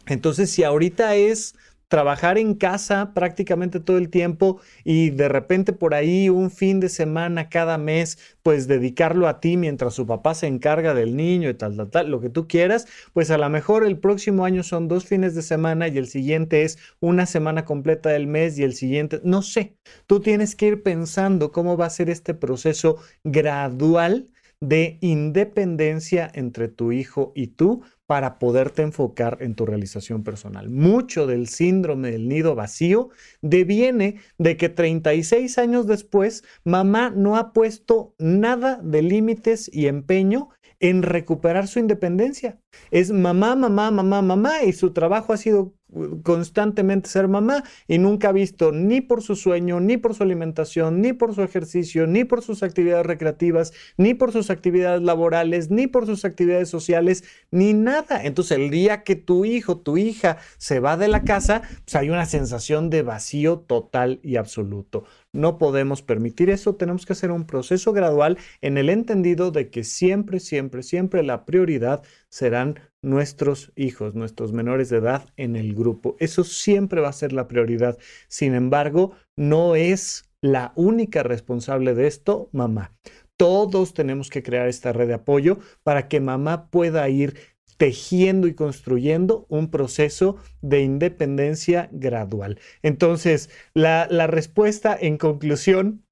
Entonces, 0.06 0.50
si 0.50 0.64
ahorita 0.64 1.14
es 1.14 1.54
trabajar 1.88 2.38
en 2.38 2.54
casa 2.54 3.12
prácticamente 3.14 3.80
todo 3.80 3.98
el 3.98 4.10
tiempo 4.10 4.60
y 4.84 5.10
de 5.10 5.28
repente 5.28 5.72
por 5.72 5.94
ahí 5.94 6.28
un 6.28 6.50
fin 6.50 6.80
de 6.80 6.88
semana 6.88 7.48
cada 7.48 7.78
mes, 7.78 8.18
pues 8.42 8.68
dedicarlo 8.68 9.26
a 9.26 9.40
ti 9.40 9.56
mientras 9.56 9.94
su 9.94 10.06
papá 10.06 10.34
se 10.34 10.46
encarga 10.46 10.94
del 10.94 11.16
niño 11.16 11.48
y 11.48 11.54
tal, 11.54 11.76
tal, 11.76 11.90
tal, 11.90 12.10
lo 12.10 12.20
que 12.20 12.30
tú 12.30 12.46
quieras, 12.46 12.86
pues 13.12 13.30
a 13.30 13.38
lo 13.38 13.48
mejor 13.48 13.84
el 13.84 13.98
próximo 13.98 14.44
año 14.44 14.62
son 14.62 14.88
dos 14.88 15.06
fines 15.06 15.34
de 15.34 15.42
semana 15.42 15.88
y 15.88 15.98
el 15.98 16.08
siguiente 16.08 16.62
es 16.62 16.78
una 17.00 17.26
semana 17.26 17.64
completa 17.64 18.10
del 18.10 18.26
mes 18.26 18.58
y 18.58 18.62
el 18.64 18.74
siguiente, 18.74 19.20
no 19.24 19.42
sé, 19.42 19.76
tú 20.06 20.20
tienes 20.20 20.54
que 20.54 20.66
ir 20.66 20.82
pensando 20.82 21.52
cómo 21.52 21.76
va 21.76 21.86
a 21.86 21.90
ser 21.90 22.10
este 22.10 22.34
proceso 22.34 22.98
gradual 23.24 24.28
de 24.60 24.98
independencia 25.00 26.30
entre 26.34 26.68
tu 26.68 26.92
hijo 26.92 27.32
y 27.34 27.48
tú 27.48 27.82
para 28.06 28.38
poderte 28.38 28.82
enfocar 28.82 29.38
en 29.40 29.54
tu 29.54 29.66
realización 29.66 30.24
personal. 30.24 30.70
Mucho 30.70 31.26
del 31.26 31.46
síndrome 31.46 32.10
del 32.10 32.26
nido 32.28 32.54
vacío 32.54 33.10
deviene 33.42 34.16
de 34.38 34.56
que 34.56 34.68
36 34.68 35.58
años 35.58 35.86
después 35.86 36.42
mamá 36.64 37.10
no 37.10 37.36
ha 37.36 37.52
puesto 37.52 38.14
nada 38.18 38.80
de 38.82 39.02
límites 39.02 39.70
y 39.72 39.86
empeño 39.86 40.48
en 40.80 41.02
recuperar 41.02 41.68
su 41.68 41.80
independencia. 41.80 42.58
Es 42.90 43.10
mamá, 43.10 43.56
mamá, 43.56 43.90
mamá, 43.90 44.22
mamá 44.22 44.62
y 44.62 44.72
su 44.72 44.92
trabajo 44.92 45.32
ha 45.32 45.36
sido 45.36 45.74
constantemente 46.22 47.08
ser 47.08 47.28
mamá 47.28 47.64
y 47.86 47.98
nunca 47.98 48.28
ha 48.28 48.32
visto 48.32 48.72
ni 48.72 49.00
por 49.00 49.22
su 49.22 49.36
sueño, 49.36 49.80
ni 49.80 49.96
por 49.96 50.14
su 50.14 50.22
alimentación, 50.22 51.00
ni 51.00 51.12
por 51.12 51.34
su 51.34 51.42
ejercicio, 51.42 52.06
ni 52.06 52.24
por 52.24 52.42
sus 52.42 52.62
actividades 52.62 53.06
recreativas, 53.06 53.72
ni 53.96 54.14
por 54.14 54.32
sus 54.32 54.50
actividades 54.50 55.02
laborales, 55.02 55.70
ni 55.70 55.86
por 55.86 56.06
sus 56.06 56.24
actividades 56.24 56.68
sociales, 56.68 57.24
ni 57.50 57.72
nada. 57.72 58.24
Entonces 58.24 58.58
el 58.58 58.70
día 58.70 59.02
que 59.02 59.16
tu 59.16 59.44
hijo, 59.44 59.78
tu 59.78 59.96
hija 59.96 60.38
se 60.58 60.80
va 60.80 60.96
de 60.96 61.08
la 61.08 61.22
casa, 61.22 61.62
pues 61.84 61.94
hay 61.96 62.10
una 62.10 62.26
sensación 62.26 62.90
de 62.90 63.02
vacío 63.02 63.60
total 63.60 64.20
y 64.22 64.36
absoluto. 64.36 65.04
No 65.32 65.58
podemos 65.58 66.02
permitir 66.02 66.50
eso, 66.50 66.76
tenemos 66.76 67.06
que 67.06 67.12
hacer 67.12 67.30
un 67.30 67.46
proceso 67.46 67.92
gradual 67.92 68.38
en 68.60 68.78
el 68.78 68.88
entendido 68.90 69.50
de 69.50 69.70
que 69.70 69.84
siempre, 69.84 70.40
siempre, 70.40 70.82
siempre 70.82 71.22
la 71.22 71.44
prioridad 71.44 72.02
serán 72.28 72.80
nuestros 73.02 73.72
hijos, 73.76 74.14
nuestros 74.14 74.52
menores 74.52 74.88
de 74.88 74.98
edad 74.98 75.28
en 75.36 75.56
el 75.56 75.74
grupo. 75.74 76.16
Eso 76.18 76.44
siempre 76.44 77.00
va 77.00 77.08
a 77.08 77.12
ser 77.12 77.32
la 77.32 77.48
prioridad. 77.48 77.98
Sin 78.28 78.54
embargo, 78.54 79.12
no 79.36 79.76
es 79.76 80.30
la 80.42 80.72
única 80.76 81.22
responsable 81.22 81.94
de 81.94 82.06
esto 82.06 82.48
mamá. 82.52 82.92
Todos 83.36 83.94
tenemos 83.94 84.30
que 84.30 84.42
crear 84.42 84.68
esta 84.68 84.92
red 84.92 85.08
de 85.08 85.14
apoyo 85.14 85.58
para 85.84 86.08
que 86.08 86.20
mamá 86.20 86.70
pueda 86.70 87.08
ir 87.08 87.34
tejiendo 87.78 88.48
y 88.48 88.54
construyendo 88.54 89.46
un 89.48 89.70
proceso 89.70 90.36
de 90.60 90.82
independencia 90.82 91.88
gradual. 91.92 92.58
Entonces, 92.82 93.50
la, 93.72 94.06
respuesta 94.26 94.96
en 95.00 95.16
conclusión 95.16 96.04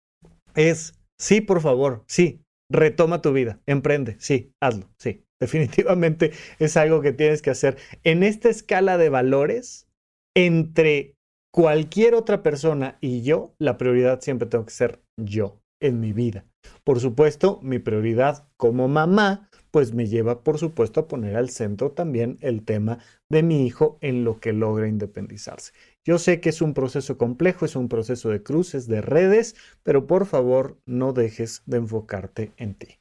es 0.55 0.95
sí, 1.19 1.41
por 1.41 1.61
favor, 1.61 2.05
sí, 2.07 2.41
retoma 2.71 3.21
tu 3.21 3.33
vida, 3.33 3.61
emprende, 3.67 4.17
sí, 4.21 4.53
hazlo, 4.63 4.89
sí. 4.99 5.26
Definitivamente 5.41 6.33
es 6.59 6.77
algo 6.77 7.01
que 7.01 7.13
tienes 7.13 7.43
que 7.43 7.51
hacer. 7.51 7.77
En 8.05 8.23
esta 8.23 8.49
escala 8.49 8.99
de 8.99 9.09
valores, 9.09 9.87
entre 10.35 11.15
cualquier 11.53 12.15
otra 12.15 12.43
persona 12.43 12.99
y 13.01 13.23
yo, 13.23 13.55
la 13.59 13.79
prioridad 13.79 14.21
siempre 14.21 14.49
tengo 14.49 14.67
que 14.67 14.73
ser 14.73 15.01
yo 15.19 15.61
en 15.81 16.01
mi 16.01 16.13
vida. 16.13 16.45
Por 16.85 17.01
supuesto, 17.01 17.61
mi 17.63 17.79
prioridad 17.79 18.49
como 18.57 18.89
mamá 18.89 19.49
pues 19.71 19.93
me 19.93 20.07
lleva, 20.07 20.43
por 20.43 20.59
supuesto, 20.59 21.01
a 21.01 21.07
poner 21.07 21.37
al 21.37 21.51
centro 21.51 21.91
también 21.91 22.39
el 22.41 22.65
tema 22.65 22.99
de 23.31 23.43
mi 23.43 23.67
hijo 23.67 23.99
en 24.01 24.25
lo 24.25 24.41
que 24.41 24.55
logra 24.55 24.89
independizarse. 24.89 25.73
Yo 26.07 26.19
sé 26.19 26.41
que 26.41 26.49
es 26.49 26.63
un 26.63 26.73
proceso 26.73 27.19
complejo, 27.19 27.67
es 27.67 27.77
un 27.77 27.89
proceso 27.89 28.31
de 28.31 28.43
cruces, 28.43 28.89
de 28.89 29.03
redes, 29.03 29.55
pero 29.83 30.07
por 30.07 30.25
favor 30.25 30.79
no 30.87 31.13
dejes 31.13 31.63
de 31.67 31.77
enfocarte 31.77 32.53
en 32.57 32.75
ti. 32.75 32.99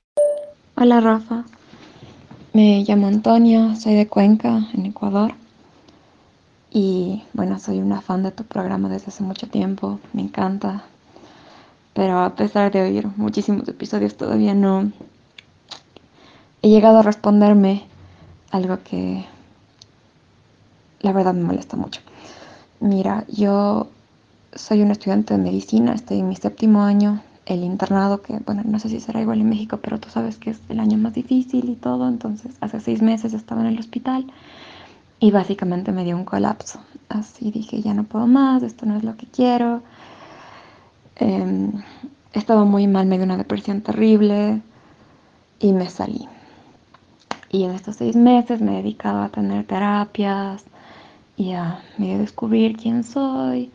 Hola 0.76 1.00
Rafa, 1.00 1.46
me 2.56 2.86
llamo 2.88 3.08
Antonia, 3.08 3.76
soy 3.76 3.96
de 3.96 4.08
Cuenca, 4.08 4.70
en 4.74 4.86
Ecuador. 4.86 5.34
Y 6.72 7.22
bueno, 7.34 7.60
soy 7.60 7.80
una 7.80 8.00
fan 8.00 8.24
de 8.24 8.32
tu 8.32 8.46
programa 8.46 8.88
desde 8.88 9.08
hace 9.08 9.24
mucho 9.24 9.50
tiempo, 9.50 10.00
me 10.14 10.22
encanta. 10.22 10.86
Pero 11.94 12.18
a 12.20 12.34
pesar 12.34 12.72
de 12.72 12.82
oír 12.82 13.10
muchísimos 13.18 13.68
episodios, 13.68 14.16
todavía 14.16 14.54
no, 14.54 14.90
he 16.62 16.70
llegado 16.70 17.00
a 17.00 17.04
responderme 17.04 17.84
algo 18.52 18.80
que 18.86 19.26
la 21.02 21.12
verdad 21.12 21.34
me 21.34 21.44
molesta 21.44 21.76
mucho. 21.76 22.00
Mira, 22.80 23.26
yo 23.28 23.88
soy 24.54 24.82
un 24.82 24.92
estudiante 24.92 25.34
de 25.34 25.44
medicina, 25.44 25.94
estoy 25.94 26.20
en 26.20 26.30
mi 26.30 26.38
séptimo 26.38 26.84
año, 26.84 27.22
el 27.46 27.64
internado, 27.64 28.22
que 28.22 28.40
bueno, 28.46 28.64
no 28.66 28.80
sé 28.80 28.90
si 28.90 29.00
será 29.00 29.22
igual 29.22 29.42
en 29.42 29.50
México, 29.50 29.80
pero 29.82 30.00
tú 30.00 30.10
sabes 30.10 30.38
que 30.38 30.52
es 30.52 30.60
el 30.70 30.80
año 30.80 30.98
más 30.98 31.14
difícil 31.14 31.70
y 31.70 31.76
todo, 31.76 32.08
entonces 32.08 32.56
hace 32.62 32.80
seis 32.80 33.02
meses 33.02 33.34
estaba 33.34 33.62
en 33.62 33.68
el 33.68 33.80
hospital 33.80 34.26
y 35.20 35.32
básicamente 35.32 35.92
me 35.92 36.04
dio 36.04 36.16
un 36.16 36.26
colapso. 36.26 36.80
Así 37.10 37.52
dije, 37.52 37.82
ya 37.82 37.94
no 37.94 38.04
puedo 38.04 38.28
más, 38.28 38.64
esto 38.64 38.86
no 38.86 38.98
es 38.98 39.04
lo 39.04 39.16
que 39.16 39.28
quiero. 39.28 39.82
Eh, 41.18 41.72
estaba 42.34 42.66
muy 42.66 42.88
mal, 42.88 43.06
me 43.06 43.18
dio 43.18 43.26
una 43.26 43.38
depresión 43.38 43.82
terrible 43.82 44.62
y 45.60 45.72
me 45.72 45.90
salí. 45.90 46.28
Y 47.50 47.64
en 47.64 47.72
estos 47.72 47.98
seis 47.98 48.16
meses 48.16 48.60
me 48.60 48.74
he 48.74 48.82
dedicado 48.82 49.22
a 49.22 49.30
tener 49.30 49.66
terapias 49.66 50.66
y 51.38 51.54
a 51.54 51.80
medio 51.98 52.18
descubrir 52.18 52.76
quién 52.76 53.04
soy. 53.04 53.72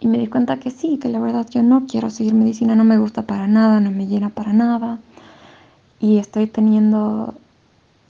Y 0.00 0.08
me 0.08 0.18
di 0.18 0.26
cuenta 0.26 0.58
que 0.58 0.70
sí, 0.70 0.98
que 0.98 1.08
la 1.08 1.20
verdad 1.20 1.46
yo 1.50 1.62
no 1.62 1.86
quiero 1.86 2.10
seguir 2.10 2.34
medicina, 2.34 2.74
no 2.74 2.84
me 2.84 2.98
gusta 2.98 3.22
para 3.22 3.46
nada, 3.46 3.80
no 3.80 3.90
me 3.90 4.06
llena 4.06 4.30
para 4.30 4.52
nada. 4.52 4.98
Y 6.00 6.18
estoy 6.18 6.46
teniendo 6.46 7.34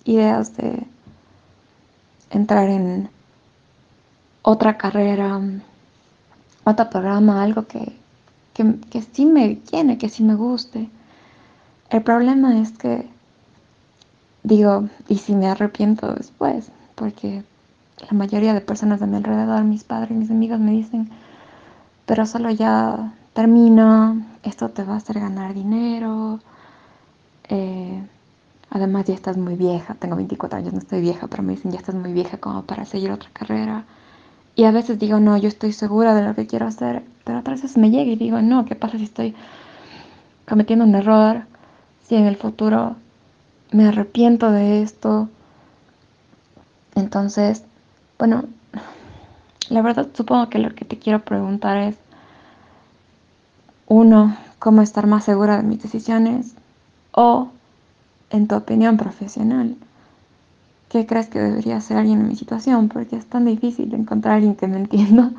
ideas 0.05 0.57
de 0.57 0.87
entrar 2.31 2.69
en 2.69 3.11
otra 4.43 4.79
carrera, 4.79 5.41
otro 6.65 6.91
programa, 6.91 7.43
algo 7.43 7.67
que, 7.67 7.93
que, 8.55 8.77
que 8.91 9.03
sí 9.03 9.27
me 9.27 9.57
llene, 9.71 9.99
que 9.99 10.09
sí 10.09 10.23
me 10.23 10.37
guste. 10.37 10.89
El 11.91 12.03
problema 12.03 12.61
es 12.61 12.71
que 12.71 13.09
digo, 14.43 14.89
¿y 15.09 15.19
si 15.19 15.35
me 15.35 15.49
arrepiento 15.49 16.15
después? 16.15 16.71
Porque 16.95 17.43
la 18.01 18.17
mayoría 18.17 18.55
de 18.55 18.61
personas 18.61 19.01
de 19.01 19.07
mi 19.07 19.17
alrededor, 19.17 19.65
mis 19.65 19.85
padres, 19.85 20.13
mis 20.13 20.31
amigos 20.31 20.61
me 20.61 20.71
dicen, 20.71 21.11
pero 22.11 22.27
solo 22.27 22.51
ya 22.51 23.15
termina, 23.35 24.17
esto 24.43 24.69
te 24.71 24.83
va 24.83 24.95
a 24.95 24.97
hacer 24.97 25.21
ganar 25.21 25.55
dinero, 25.55 26.41
eh, 27.49 28.03
además 28.69 29.05
ya 29.07 29.15
estás 29.15 29.37
muy 29.37 29.55
vieja, 29.55 29.95
tengo 29.95 30.17
24 30.17 30.59
años, 30.59 30.73
no 30.73 30.81
estoy 30.81 31.03
vieja, 31.03 31.29
pero 31.29 31.45
me 31.45 31.53
dicen, 31.53 31.71
ya 31.71 31.79
estás 31.79 31.95
muy 31.95 32.13
vieja 32.13 32.39
como 32.39 32.65
para 32.65 32.85
seguir 32.85 33.13
otra 33.13 33.31
carrera. 33.33 33.85
Y 34.57 34.65
a 34.65 34.73
veces 34.73 34.99
digo, 34.99 35.21
no, 35.21 35.37
yo 35.37 35.47
estoy 35.47 35.73
segura 35.73 36.17
de 36.17 36.23
lo 36.23 36.35
que 36.35 36.49
quiero 36.49 36.67
hacer, 36.67 37.05
pero 37.23 37.39
otras 37.39 37.63
veces 37.63 37.79
me 37.79 37.91
llega 37.93 38.11
y 38.11 38.17
digo, 38.17 38.43
no, 38.43 38.65
¿qué 38.65 38.75
pasa 38.75 38.99
si 38.99 39.05
estoy 39.05 39.37
cometiendo 40.49 40.85
un 40.87 40.97
error? 40.97 41.45
Si 42.09 42.17
en 42.17 42.27
el 42.27 42.35
futuro 42.35 42.97
me 43.71 43.87
arrepiento 43.87 44.51
de 44.51 44.83
esto. 44.83 45.29
Entonces, 46.97 47.63
bueno, 48.19 48.47
la 49.71 49.83
verdad 49.83 50.09
supongo 50.13 50.51
que 50.51 50.59
lo 50.59 50.75
que 50.75 50.85
te 50.85 50.99
quiero 50.99 51.21
preguntar 51.21 51.79
es, 51.79 51.97
uno, 53.87 54.37
cómo 54.59 54.83
estar 54.83 55.07
más 55.07 55.25
segura 55.25 55.57
de 55.57 55.63
mis 55.63 55.83
decisiones 55.83 56.55
o, 57.13 57.49
en 58.31 58.47
tu 58.47 58.57
opinión 58.57 58.97
profesional, 58.97 59.77
¿qué 60.89 61.07
crees 61.07 61.29
que 61.29 61.41
debería 61.41 61.77
hacer 61.77 61.97
alguien 61.97 62.21
en 62.21 62.29
mi 62.29 62.37
situación? 62.37 62.89
Porque 62.89 63.17
es 63.17 63.27
tan 63.27 63.47
difícil 63.47 63.95
encontrar 63.95 64.35
a 64.35 64.37
alguien 64.37 64.57
que 64.57 64.67
me 64.67 64.77
entienda. 64.77 65.31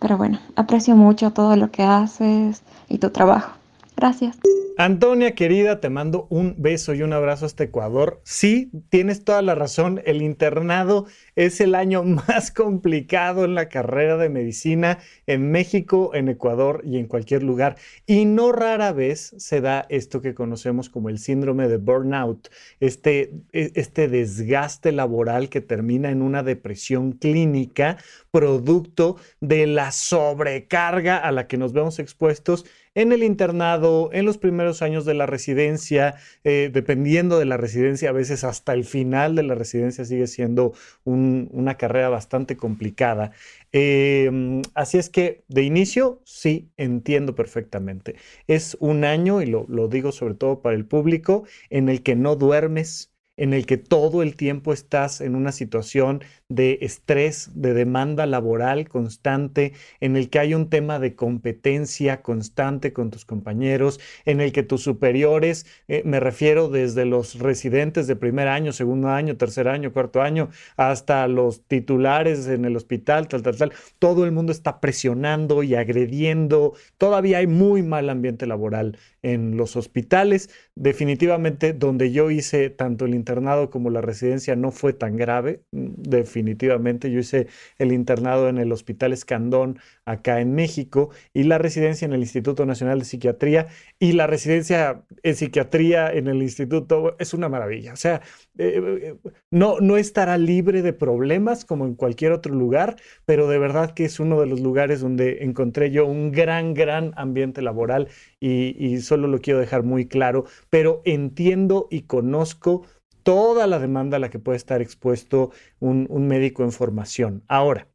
Pero 0.00 0.18
bueno, 0.18 0.38
aprecio 0.54 0.96
mucho 0.96 1.32
todo 1.32 1.56
lo 1.56 1.70
que 1.70 1.82
haces 1.82 2.62
y 2.88 2.98
tu 2.98 3.10
trabajo. 3.10 3.52
Gracias. 3.96 4.36
Antonia, 4.76 5.36
querida, 5.36 5.78
te 5.78 5.88
mando 5.88 6.26
un 6.30 6.56
beso 6.58 6.94
y 6.94 7.02
un 7.02 7.12
abrazo 7.12 7.46
hasta 7.46 7.62
Ecuador. 7.62 8.20
Sí, 8.24 8.72
tienes 8.88 9.22
toda 9.22 9.40
la 9.40 9.54
razón, 9.54 10.02
el 10.04 10.20
internado 10.20 11.06
es 11.36 11.60
el 11.60 11.76
año 11.76 12.02
más 12.28 12.50
complicado 12.50 13.44
en 13.44 13.54
la 13.54 13.68
carrera 13.68 14.16
de 14.16 14.28
medicina 14.28 14.98
en 15.28 15.52
México, 15.52 16.10
en 16.14 16.28
Ecuador 16.28 16.82
y 16.84 16.98
en 16.98 17.06
cualquier 17.06 17.44
lugar. 17.44 17.76
Y 18.04 18.24
no 18.24 18.50
rara 18.50 18.92
vez 18.92 19.36
se 19.38 19.60
da 19.60 19.86
esto 19.90 20.20
que 20.20 20.34
conocemos 20.34 20.90
como 20.90 21.08
el 21.08 21.20
síndrome 21.20 21.68
de 21.68 21.76
burnout, 21.76 22.48
este, 22.80 23.32
e, 23.52 23.70
este 23.76 24.08
desgaste 24.08 24.90
laboral 24.90 25.50
que 25.50 25.60
termina 25.60 26.10
en 26.10 26.20
una 26.20 26.42
depresión 26.42 27.12
clínica 27.12 27.96
producto 28.32 29.18
de 29.40 29.68
la 29.68 29.92
sobrecarga 29.92 31.16
a 31.16 31.30
la 31.30 31.46
que 31.46 31.58
nos 31.58 31.72
vemos 31.72 32.00
expuestos 32.00 32.64
en 32.94 33.12
el 33.12 33.22
internado, 33.22 34.10
en 34.12 34.24
los 34.24 34.38
primeros 34.38 34.82
años 34.82 35.04
de 35.04 35.14
la 35.14 35.26
residencia, 35.26 36.16
eh, 36.44 36.70
dependiendo 36.72 37.38
de 37.38 37.44
la 37.44 37.56
residencia, 37.56 38.10
a 38.10 38.12
veces 38.12 38.44
hasta 38.44 38.72
el 38.74 38.84
final 38.84 39.34
de 39.34 39.42
la 39.42 39.54
residencia 39.54 40.04
sigue 40.04 40.26
siendo 40.26 40.72
una 41.04 41.76
carrera 41.76 42.08
bastante 42.08 42.56
complicada. 42.56 43.32
Em, 43.72 44.62
así 44.74 44.98
es 44.98 45.10
que 45.10 45.44
de 45.48 45.62
inicio, 45.62 46.20
sí, 46.24 46.70
entiendo 46.76 47.34
perfectamente. 47.34 48.16
Es 48.46 48.76
un 48.80 49.04
año, 49.04 49.42
y 49.42 49.46
lo 49.46 49.88
digo 49.88 50.12
sobre 50.12 50.34
todo 50.34 50.62
para 50.62 50.76
el 50.76 50.86
público, 50.86 51.44
en 51.70 51.88
el 51.88 52.02
que 52.02 52.16
no 52.16 52.36
duermes, 52.36 53.13
en 53.36 53.52
el 53.52 53.66
que 53.66 53.76
todo 53.76 54.22
el 54.22 54.36
tiempo 54.36 54.72
estás 54.72 55.20
en 55.20 55.34
una 55.34 55.52
situación 55.52 56.22
de 56.48 56.78
estrés, 56.82 57.50
de 57.54 57.74
demanda 57.74 58.26
laboral 58.26 58.88
constante, 58.88 59.72
en 60.00 60.16
el 60.16 60.30
que 60.30 60.38
hay 60.38 60.54
un 60.54 60.70
tema 60.70 60.98
de 60.98 61.14
competencia 61.14 62.22
constante 62.22 62.92
con 62.92 63.10
tus 63.10 63.24
compañeros, 63.24 63.98
en 64.24 64.40
el 64.40 64.52
que 64.52 64.62
tus 64.62 64.82
superiores, 64.82 65.66
eh, 65.88 66.02
me 66.04 66.20
refiero 66.20 66.68
desde 66.68 67.04
los 67.04 67.38
residentes 67.38 68.06
de 68.06 68.16
primer 68.16 68.48
año, 68.48 68.72
segundo 68.72 69.08
año, 69.08 69.36
tercer 69.36 69.68
año, 69.68 69.92
cuarto 69.92 70.22
año, 70.22 70.50
hasta 70.76 71.26
los 71.26 71.66
titulares 71.66 72.46
en 72.46 72.64
el 72.64 72.76
hospital, 72.76 73.28
tal, 73.28 73.42
tal, 73.42 73.56
tal, 73.56 73.72
todo 73.98 74.24
el 74.24 74.32
mundo 74.32 74.52
está 74.52 74.80
presionando 74.80 75.62
y 75.62 75.74
agrediendo, 75.74 76.74
todavía 76.98 77.38
hay 77.38 77.46
muy 77.46 77.82
mal 77.82 78.10
ambiente 78.10 78.46
laboral 78.46 78.96
en 79.24 79.56
los 79.56 79.74
hospitales, 79.74 80.50
definitivamente 80.74 81.72
donde 81.72 82.12
yo 82.12 82.30
hice 82.30 82.68
tanto 82.68 83.06
el 83.06 83.14
internado 83.14 83.70
como 83.70 83.88
la 83.88 84.02
residencia 84.02 84.54
no 84.54 84.70
fue 84.70 84.92
tan 84.92 85.16
grave, 85.16 85.62
definitivamente. 85.72 87.10
Yo 87.10 87.20
hice 87.20 87.46
el 87.78 87.92
internado 87.92 88.48
en 88.48 88.58
el 88.58 88.70
Hospital 88.70 89.14
Escandón 89.14 89.78
acá 90.04 90.40
en 90.40 90.54
México 90.54 91.10
y 91.32 91.44
la 91.44 91.56
residencia 91.56 92.04
en 92.04 92.12
el 92.12 92.20
Instituto 92.20 92.66
Nacional 92.66 92.98
de 92.98 93.06
Psiquiatría 93.06 93.66
y 93.98 94.12
la 94.12 94.26
residencia 94.26 95.02
en 95.22 95.34
psiquiatría 95.34 96.12
en 96.12 96.28
el 96.28 96.42
instituto 96.42 97.16
es 97.18 97.32
una 97.32 97.48
maravilla. 97.48 97.94
O 97.94 97.96
sea, 97.96 98.20
eh, 98.58 98.80
eh, 99.02 99.16
no, 99.50 99.80
no 99.80 99.96
estará 99.96 100.36
libre 100.36 100.82
de 100.82 100.92
problemas 100.92 101.64
como 101.64 101.86
en 101.86 101.94
cualquier 101.94 102.32
otro 102.32 102.54
lugar, 102.54 102.96
pero 103.24 103.48
de 103.48 103.58
verdad 103.58 103.92
que 103.92 104.04
es 104.04 104.20
uno 104.20 104.38
de 104.38 104.46
los 104.46 104.60
lugares 104.60 105.00
donde 105.00 105.44
encontré 105.44 105.90
yo 105.90 106.04
un 106.04 106.30
gran, 106.30 106.74
gran 106.74 107.12
ambiente 107.16 107.62
laboral 107.62 108.08
y, 108.46 108.76
y 108.78 109.00
solo 109.00 109.28
lo 109.28 109.40
quiero 109.40 109.60
dejar 109.60 109.82
muy 109.82 110.06
claro, 110.06 110.44
pero 110.70 111.02
entiendo 111.04 111.88
y 111.90 112.02
conozco 112.02 112.82
toda 113.24 113.66
la 113.66 113.80
demanda 113.80 114.18
a 114.18 114.20
la 114.20 114.30
que 114.30 114.38
puede 114.38 114.56
estar 114.56 114.80
expuesto 114.80 115.50
un, 115.80 116.06
médico 116.28 116.62
en 116.62 116.70
formación. 116.70 117.42
Ahora, 117.48 117.88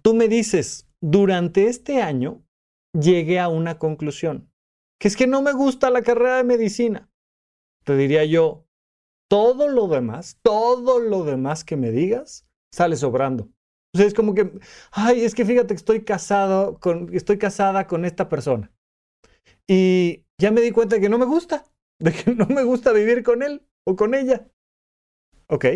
tú 0.00 0.14
me 0.14 0.28
dices, 0.28 0.88
durante 1.02 1.66
este 1.66 2.00
año 2.00 2.42
llegué 2.98 3.38
a 3.38 3.48
una 3.48 3.78
conclusión, 3.78 4.50
que 4.98 5.08
es 5.08 5.16
que 5.16 5.26
no 5.26 5.42
me 5.42 5.52
gusta 5.52 5.90
la 5.90 6.02
carrera 6.02 6.38
de 6.38 6.44
medicina. 6.44 7.10
Te 7.84 7.96
diría 7.96 8.24
yo, 8.24 8.64
todo 9.28 9.68
lo 9.68 9.88
demás, 9.88 10.38
todo 10.42 11.00
lo 11.00 11.24
demás 11.24 11.64
que 11.64 11.76
me 11.76 11.90
digas, 11.90 12.46
sale 12.72 12.96
sobrando. 12.96 13.48
O 13.92 13.98
sea, 13.98 14.06
es 14.06 14.14
como 14.14 14.34
que, 14.34 14.52
ay, 14.92 15.24
es 15.24 15.34
que 15.34 15.44
fíjate 15.44 15.68
que 15.68 15.74
estoy 15.74 16.04
casado 16.04 16.78
con, 16.78 17.12
estoy 17.12 17.38
casada 17.38 17.88
con 17.88 18.04
esta 18.04 18.28
persona. 18.28 18.70
Y 19.66 20.24
ya 20.38 20.50
me 20.50 20.60
di 20.60 20.70
cuenta 20.70 20.96
de 20.96 21.02
que 21.02 21.08
no 21.08 21.18
me 21.18 21.26
gusta, 21.26 21.64
de 21.98 22.12
que 22.12 22.34
no 22.34 22.46
me 22.46 22.62
gusta 22.62 22.92
vivir 22.92 23.22
con 23.22 23.42
él 23.42 23.62
o 23.84 23.96
con 23.96 24.14
ella. 24.14 24.48
¿Ok? 25.48 25.66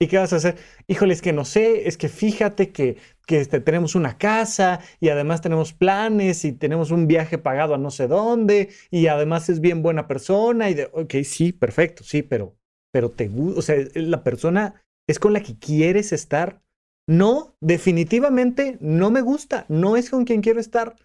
¿Y 0.00 0.08
qué 0.08 0.18
vas 0.18 0.32
a 0.32 0.36
hacer? 0.36 0.56
Híjole, 0.88 1.14
es 1.14 1.22
que 1.22 1.32
no 1.32 1.44
sé, 1.44 1.86
es 1.86 1.96
que 1.96 2.08
fíjate 2.08 2.72
que, 2.72 2.96
que 3.26 3.40
este, 3.40 3.60
tenemos 3.60 3.94
una 3.94 4.18
casa 4.18 4.80
y 5.00 5.08
además 5.08 5.40
tenemos 5.40 5.72
planes 5.72 6.44
y 6.44 6.52
tenemos 6.52 6.90
un 6.90 7.06
viaje 7.06 7.38
pagado 7.38 7.74
a 7.74 7.78
no 7.78 7.90
sé 7.90 8.08
dónde 8.08 8.70
y 8.90 9.06
además 9.06 9.48
es 9.48 9.60
bien 9.60 9.82
buena 9.82 10.08
persona 10.08 10.68
y 10.68 10.74
de, 10.74 10.90
ok, 10.92 11.14
sí, 11.24 11.52
perfecto, 11.52 12.02
sí, 12.02 12.22
pero, 12.22 12.56
pero 12.92 13.10
te 13.10 13.28
gusta, 13.28 13.58
o 13.58 13.62
sea, 13.62 13.76
la 13.94 14.24
persona 14.24 14.82
es 15.06 15.18
con 15.18 15.32
la 15.32 15.40
que 15.40 15.58
quieres 15.58 16.12
estar. 16.12 16.62
No, 17.06 17.54
definitivamente 17.60 18.78
no 18.80 19.10
me 19.10 19.20
gusta, 19.20 19.66
no 19.68 19.96
es 19.96 20.10
con 20.10 20.24
quien 20.24 20.40
quiero 20.40 20.58
estar. 20.58 20.96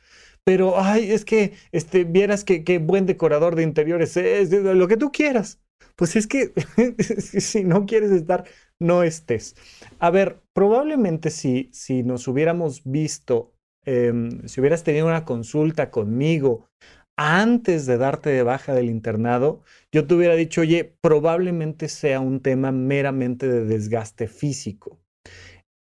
Pero, 0.43 0.79
ay, 0.79 1.11
es 1.11 1.25
que 1.25 1.53
este, 1.71 2.03
vieras 2.03 2.43
que, 2.43 2.63
qué 2.63 2.79
buen 2.79 3.05
decorador 3.05 3.55
de 3.55 3.63
interiores 3.63 4.17
es, 4.17 4.51
lo 4.51 4.87
que 4.87 4.97
tú 4.97 5.11
quieras. 5.11 5.61
Pues 5.95 6.15
es 6.15 6.27
que 6.27 6.53
si 6.97 7.63
no 7.63 7.85
quieres 7.85 8.11
estar, 8.11 8.45
no 8.79 9.03
estés. 9.03 9.55
A 9.99 10.09
ver, 10.09 10.41
probablemente 10.53 11.29
si, 11.29 11.69
si 11.73 12.03
nos 12.03 12.27
hubiéramos 12.27 12.83
visto, 12.85 13.53
em, 13.85 14.47
si 14.47 14.61
hubieras 14.61 14.83
tenido 14.83 15.07
una 15.07 15.25
consulta 15.25 15.91
conmigo 15.91 16.69
antes 17.17 17.85
de 17.85 17.97
darte 17.97 18.29
de 18.29 18.43
baja 18.43 18.73
del 18.73 18.89
internado, 18.89 19.61
yo 19.91 20.07
te 20.07 20.15
hubiera 20.15 20.35
dicho, 20.35 20.61
oye, 20.61 20.95
probablemente 21.01 21.89
sea 21.89 22.21
un 22.21 22.39
tema 22.39 22.71
meramente 22.71 23.45
de 23.45 23.65
desgaste 23.65 24.27
físico. 24.27 25.01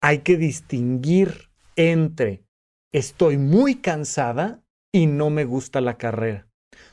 Hay 0.02 0.18
que 0.18 0.36
distinguir 0.36 1.50
entre 1.76 2.42
estoy 2.92 3.36
muy 3.38 3.76
cansada 3.76 4.62
y 4.92 5.06
no 5.06 5.30
me 5.30 5.44
gusta 5.44 5.80
la 5.80 5.98
carrera. 5.98 6.46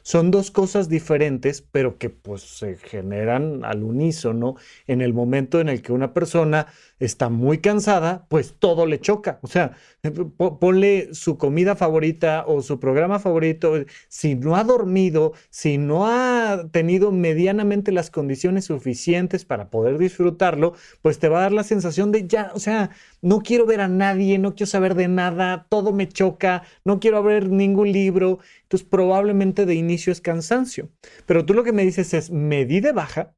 Son 0.06 0.30
dos 0.30 0.52
cosas 0.52 0.88
diferentes, 0.88 1.64
pero 1.64 1.98
que 1.98 2.12
pues 2.12 2.44
se 2.44 2.78
generan 2.78 3.66
al 3.66 3.82
unísono 3.82 4.54
en 4.86 5.02
el 5.02 5.16
momento 5.16 5.60
en 5.60 5.68
el 5.68 5.82
que 5.82 5.94
una 5.94 6.14
persona 6.14 6.68
está 7.00 7.30
muy 7.30 7.58
cansada, 7.58 8.28
pues 8.30 8.54
todo 8.60 8.86
le 8.86 9.00
choca. 9.00 9.40
O 9.42 9.48
sea, 9.48 9.72
eh, 10.04 10.12
ponle 10.12 11.10
su 11.16 11.40
comida 11.40 11.76
favorita 11.76 12.46
o 12.46 12.62
su 12.62 12.80
programa 12.80 13.18
favorito. 13.18 13.74
Si 14.08 14.36
no 14.36 14.56
ha 14.56 14.64
dormido, 14.64 15.34
si 15.50 15.80
no 15.80 16.06
ha 16.06 16.68
tenido 16.72 17.12
medianamente 17.12 17.92
las 17.92 18.12
condiciones 18.12 18.66
suficientes 18.66 19.44
para 19.44 19.72
poder 19.72 19.98
disfrutarlo, 19.98 20.74
pues 21.02 21.18
te 21.18 21.30
va 21.30 21.40
a 21.40 21.42
dar 21.42 21.52
la 21.52 21.64
sensación 21.64 22.12
de 22.12 22.28
ya, 22.28 22.52
o 22.54 22.60
sea, 22.60 22.92
no 23.24 23.42
quiero 23.42 23.66
ver 23.66 23.82
a 23.82 23.88
nadie, 23.88 24.38
no 24.38 24.54
quiero 24.54 24.70
saber 24.70 24.94
de 24.94 25.08
nada, 25.08 25.66
todo 25.68 25.94
me 25.94 26.08
choca, 26.08 26.62
no 26.84 27.00
quiero 27.00 27.24
ver 27.24 27.50
ningún 27.50 27.92
libro. 27.92 28.38
Entonces 28.64 28.88
probablemente 28.88 29.66
de 29.66 29.76
inicio 29.76 29.95
es 29.96 30.22
cansancio. 30.22 30.90
Pero 31.26 31.46
tú 31.46 31.54
lo 31.54 31.64
que 31.64 31.74
me 31.74 31.84
dices 31.84 32.14
es, 32.14 32.32
me 32.32 32.66
di 32.66 32.80
de 32.80 32.92
baja 32.92 33.36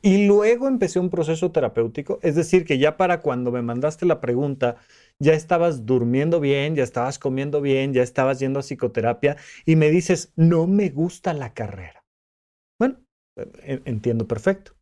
y 0.00 0.26
luego 0.26 0.68
empecé 0.68 1.00
un 1.00 1.10
proceso 1.10 1.50
terapéutico, 1.50 2.20
es 2.22 2.36
decir, 2.36 2.64
que 2.64 2.78
ya 2.78 2.96
para 2.96 3.20
cuando 3.20 3.50
me 3.50 3.62
mandaste 3.62 4.06
la 4.06 4.20
pregunta, 4.20 4.76
ya 5.18 5.32
estabas 5.32 5.86
durmiendo 5.86 6.38
bien, 6.38 6.76
ya 6.76 6.84
estabas 6.84 7.18
comiendo 7.18 7.60
bien, 7.60 7.92
ya 7.92 8.02
estabas 8.02 8.38
yendo 8.38 8.60
a 8.60 8.62
psicoterapia 8.62 9.36
y 9.66 9.74
me 9.74 9.90
dices, 9.90 10.32
no 10.36 10.68
me 10.68 10.90
gusta 10.90 11.32
la 11.34 11.52
carrera. 11.52 12.04
Bueno, 12.78 13.00
e, 13.36 13.82
entiendo 13.86 14.28
perfecto. 14.28 14.72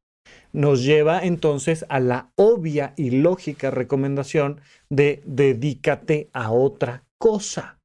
Nos 0.53 0.85
lleva 0.85 1.21
entonces 1.21 1.87
a 1.89 2.01
la 2.01 2.33
obvia 2.35 2.93
y 2.97 3.11
lógica 3.11 3.71
recomendación 3.71 4.61
de 4.91 5.23
dedícate 5.25 6.29
a 6.33 6.51
otra 6.51 7.05
cosa 7.19 7.77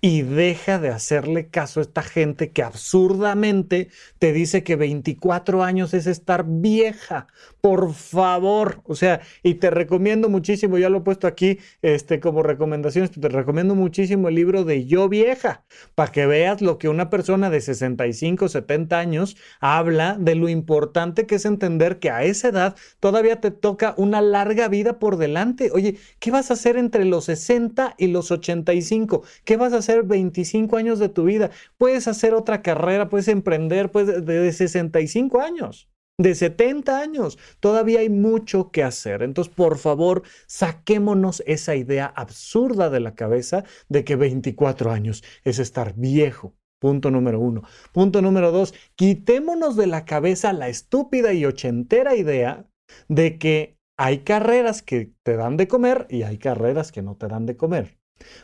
y 0.00 0.22
deja 0.22 0.78
de 0.78 0.90
hacerle 0.90 1.48
caso 1.48 1.80
a 1.80 1.82
esta 1.82 2.02
gente 2.02 2.52
que 2.52 2.62
absurdamente 2.62 3.88
te 4.18 4.32
dice 4.32 4.62
que 4.62 4.76
24 4.76 5.64
años 5.64 5.92
es 5.94 6.06
estar 6.06 6.44
vieja. 6.46 7.26
Por 7.60 7.92
favor, 7.92 8.80
o 8.84 8.94
sea, 8.94 9.20
y 9.42 9.54
te 9.54 9.70
recomiendo 9.70 10.28
muchísimo, 10.28 10.78
ya 10.78 10.88
lo 10.88 10.98
he 10.98 11.00
puesto 11.00 11.26
aquí 11.26 11.58
este, 11.82 12.20
como 12.20 12.42
recomendaciones, 12.42 13.10
te 13.10 13.28
recomiendo 13.28 13.74
muchísimo 13.74 14.28
el 14.28 14.36
libro 14.36 14.64
de 14.64 14.86
Yo 14.86 15.08
Vieja, 15.08 15.64
para 15.96 16.12
que 16.12 16.26
veas 16.26 16.62
lo 16.62 16.78
que 16.78 16.88
una 16.88 17.10
persona 17.10 17.50
de 17.50 17.60
65, 17.60 18.48
70 18.48 18.98
años 18.98 19.36
habla 19.60 20.16
de 20.18 20.36
lo 20.36 20.48
importante 20.48 21.26
que 21.26 21.34
es 21.36 21.44
entender 21.44 21.98
que 21.98 22.10
a 22.10 22.22
esa 22.22 22.48
edad 22.48 22.76
todavía 23.00 23.40
te 23.40 23.50
toca 23.50 23.94
una 23.96 24.20
larga 24.20 24.68
vida 24.68 25.00
por 25.00 25.16
delante. 25.16 25.70
Oye, 25.72 25.96
¿qué 26.20 26.30
vas 26.30 26.50
a 26.50 26.54
hacer 26.54 26.76
entre 26.76 27.04
los 27.04 27.24
60 27.24 27.96
y 27.98 28.06
los 28.08 28.30
85? 28.30 29.24
¿Qué 29.44 29.56
vas 29.56 29.72
a 29.72 29.78
hacer? 29.78 29.87
25 30.06 30.76
años 30.76 30.98
de 30.98 31.08
tu 31.08 31.24
vida, 31.24 31.50
puedes 31.76 32.08
hacer 32.08 32.34
otra 32.34 32.62
carrera, 32.62 33.08
puedes 33.08 33.28
emprender 33.28 33.90
pues, 33.90 34.24
de 34.24 34.52
65 34.52 35.40
años 35.40 35.88
de 36.20 36.34
70 36.34 37.00
años. 37.00 37.38
Todavía 37.60 38.00
hay 38.00 38.10
mucho 38.10 38.70
que 38.70 38.82
hacer. 38.82 39.22
Entonces, 39.22 39.54
por 39.54 39.78
favor, 39.78 40.22
saquémonos 40.46 41.42
esa 41.46 41.76
idea 41.76 42.06
absurda 42.06 42.90
de 42.90 43.00
la 43.00 43.14
cabeza 43.14 43.64
de 43.88 44.04
que 44.04 44.16
24 44.16 44.90
años 44.90 45.22
es 45.44 45.58
estar 45.58 45.94
viejo. 45.94 46.54
Punto 46.80 47.10
número 47.10 47.40
uno. 47.40 47.62
Punto 47.92 48.22
número 48.22 48.52
dos, 48.52 48.74
quitémonos 48.94 49.76
de 49.76 49.86
la 49.86 50.04
cabeza 50.04 50.52
la 50.52 50.68
estúpida 50.68 51.32
y 51.32 51.44
ochentera 51.44 52.14
idea 52.14 52.66
de 53.08 53.38
que 53.38 53.76
hay 53.96 54.18
carreras 54.18 54.82
que 54.82 55.12
te 55.24 55.36
dan 55.36 55.56
de 55.56 55.66
comer 55.66 56.06
y 56.08 56.22
hay 56.22 56.38
carreras 56.38 56.92
que 56.92 57.02
no 57.02 57.16
te 57.16 57.26
dan 57.26 57.46
de 57.46 57.56
comer. 57.56 57.97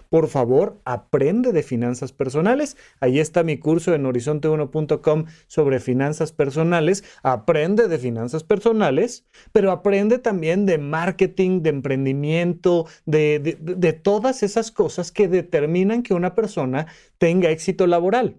Por 0.09 0.29
favor, 0.29 0.81
aprende 0.85 1.53
de 1.53 1.63
finanzas 1.63 2.13
personales. 2.13 2.77
Ahí 3.01 3.19
está 3.19 3.43
mi 3.43 3.59
curso 3.59 3.95
en 3.95 4.05
horizonte1.com 4.05 5.25
sobre 5.47 5.81
finanzas 5.81 6.33
personales. 6.33 7.05
Aprende 7.23 7.89
de 7.89 7.99
finanzas 7.99 8.45
personales, 8.45 9.27
pero 9.53 9.71
aprende 9.73 10.19
también 10.19 10.67
de 10.67 10.79
marketing, 10.79 11.63
de 11.63 11.71
emprendimiento, 11.71 12.87
de, 13.07 13.59
de 13.61 13.93
todas 13.93 14.43
esas 14.43 14.71
cosas 14.71 15.11
que 15.11 15.29
determinan 15.29 16.03
que 16.03 16.15
una 16.15 16.35
persona 16.35 16.87
tenga 17.19 17.51
éxito 17.51 17.87
laboral. 17.87 18.39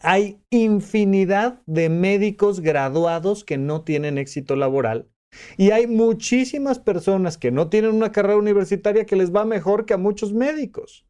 Hay 0.00 0.38
infinidad 0.50 1.62
de 1.66 1.88
médicos 1.88 2.60
graduados 2.60 3.42
que 3.42 3.56
no 3.56 3.82
tienen 3.82 4.18
éxito 4.18 4.54
laboral 4.54 5.08
y 5.56 5.70
hay 5.70 5.86
muchísimas 5.86 6.78
personas 6.78 7.38
que 7.38 7.50
no 7.50 7.68
tienen 7.68 7.94
una 7.94 8.12
carrera 8.12 8.36
universitaria 8.36 9.06
que 9.06 9.16
les 9.16 9.34
va 9.34 9.44
mejor 9.44 9.86
que 9.86 9.94
a 9.94 9.98
muchos 9.98 10.32
médicos. 10.32 11.06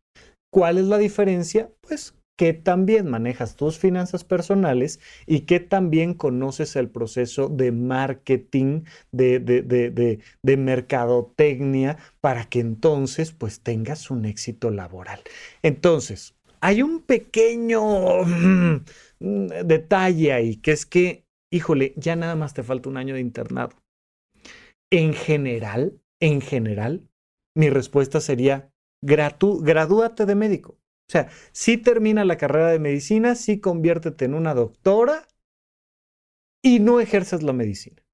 ¿Cuál 0.52 0.78
es 0.78 0.84
la 0.84 0.98
diferencia? 0.98 1.70
Pues 1.80 2.14
que 2.37 2.52
también 2.52 3.08
manejas 3.08 3.56
tus 3.56 3.78
finanzas 3.78 4.24
personales 4.24 5.00
y 5.26 5.40
que 5.40 5.60
también 5.60 6.14
conoces 6.14 6.76
el 6.76 6.88
proceso 6.88 7.48
de 7.48 7.72
marketing, 7.72 8.82
de, 9.12 9.38
de, 9.38 9.62
de, 9.62 10.18
de, 10.42 10.56
mercadotecnia, 10.56 11.98
para 12.20 12.44
que 12.44 12.60
entonces 12.60 13.32
pues 13.32 13.60
tengas 13.60 14.10
un 14.10 14.24
éxito 14.24 14.70
laboral. 14.70 15.20
Entonces, 15.62 16.34
hay 16.60 16.82
un 16.82 17.02
pequeño 17.02 18.24
mm, 18.24 18.84
detalle 19.64 20.32
ahí, 20.32 20.56
que 20.56 20.72
es 20.72 20.87
que, 20.87 21.24
híjole, 21.52 21.92
ya 21.96 22.16
nada 22.16 22.37
más 22.37 22.54
te 22.54 22.62
falta 22.62 22.88
un 22.88 22.96
año 22.96 23.14
de 23.14 23.20
internado. 23.20 23.83
En 24.94 25.12
general, 25.12 26.00
en 26.20 26.40
general, 26.40 27.11
mi 27.57 27.68
respuesta 27.68 28.20
sería, 28.20 28.70
gradúate 29.02 30.24
de 30.24 30.37
médico. 30.37 30.78
O 31.09 31.11
sea, 31.11 31.30
si 31.50 31.78
termina 31.78 32.24
la 32.24 32.37
carrera 32.37 32.68
de 32.68 32.78
medicina, 32.78 33.35
sí 33.35 33.59
conviértete 33.59 34.24
en 34.24 34.35
una 34.35 34.54
doctora 34.54 35.26
y 36.62 36.78
no 36.78 37.00
ejerzas 37.00 37.42
la 37.42 37.52
medicina. 37.52 38.04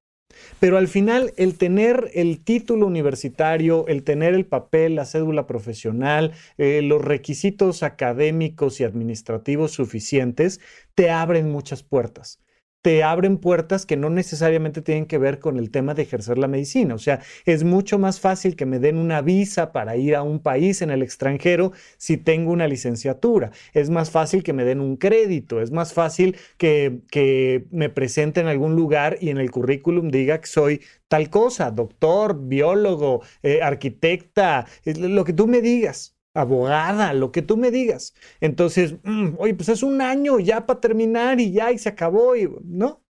Pero 0.59 0.79
al 0.79 0.87
final, 0.87 1.33
el 1.37 1.59
tener 1.59 2.09
el 2.15 2.43
título 2.43 2.87
universitario, 2.87 3.85
el 3.85 4.03
tener 4.03 4.33
el 4.33 4.47
papel, 4.47 4.95
la 4.95 5.05
cédula 5.05 5.45
profesional, 5.45 6.33
eh, 6.57 6.81
los 6.81 7.05
requisitos 7.05 7.83
académicos 7.83 8.79
y 8.79 8.85
administrativos 8.85 9.71
suficientes, 9.71 10.59
te 10.95 11.11
abren 11.11 11.51
muchas 11.51 11.83
puertas 11.83 12.39
te 12.81 13.03
abren 13.03 13.37
puertas 13.37 13.85
que 13.85 13.97
no 13.97 14.09
necesariamente 14.09 14.81
tienen 14.81 15.05
que 15.05 15.17
ver 15.17 15.39
con 15.39 15.57
el 15.57 15.71
tema 15.71 15.93
de 15.93 16.03
ejercer 16.03 16.37
la 16.37 16.47
medicina. 16.47 16.95
O 16.95 16.97
sea, 16.97 17.21
es 17.45 17.63
mucho 17.63 17.99
más 17.99 18.19
fácil 18.19 18.55
que 18.55 18.65
me 18.65 18.79
den 18.79 18.97
una 18.97 19.21
visa 19.21 19.71
para 19.71 19.97
ir 19.97 20.15
a 20.15 20.23
un 20.23 20.39
país 20.39 20.81
en 20.81 20.89
el 20.89 21.01
extranjero 21.03 21.71
si 21.97 22.17
tengo 22.17 22.51
una 22.51 22.67
licenciatura. 22.67 23.51
Es 23.73 23.89
más 23.89 24.11
fácil 24.11 24.43
que 24.43 24.53
me 24.53 24.65
den 24.65 24.81
un 24.81 24.97
crédito. 24.97 25.61
Es 25.61 25.71
más 25.71 25.93
fácil 25.93 26.37
que, 26.57 27.01
que 27.11 27.65
me 27.71 27.89
presente 27.89 28.41
en 28.41 28.47
algún 28.47 28.75
lugar 28.75 29.17
y 29.21 29.29
en 29.29 29.37
el 29.37 29.51
currículum 29.51 30.09
diga 30.09 30.39
que 30.41 30.47
soy 30.47 30.81
tal 31.07 31.29
cosa, 31.29 31.71
doctor, 31.71 32.47
biólogo, 32.47 33.21
eh, 33.43 33.61
arquitecta, 33.61 34.65
lo 34.85 35.23
que 35.25 35.33
tú 35.33 35.47
me 35.47 35.61
digas 35.61 36.15
abogada, 36.33 37.13
lo 37.13 37.31
que 37.31 37.41
tú 37.41 37.57
me 37.57 37.71
digas. 37.71 38.13
Entonces, 38.39 38.95
mm, 39.03 39.35
oye, 39.37 39.53
pues 39.53 39.69
es 39.69 39.83
un 39.83 40.01
año 40.01 40.39
ya 40.39 40.65
para 40.65 40.79
terminar 40.79 41.39
y 41.39 41.51
ya 41.51 41.71
y 41.71 41.77
se 41.77 41.89
acabó 41.89 42.35
y 42.35 42.49
no. 42.63 43.03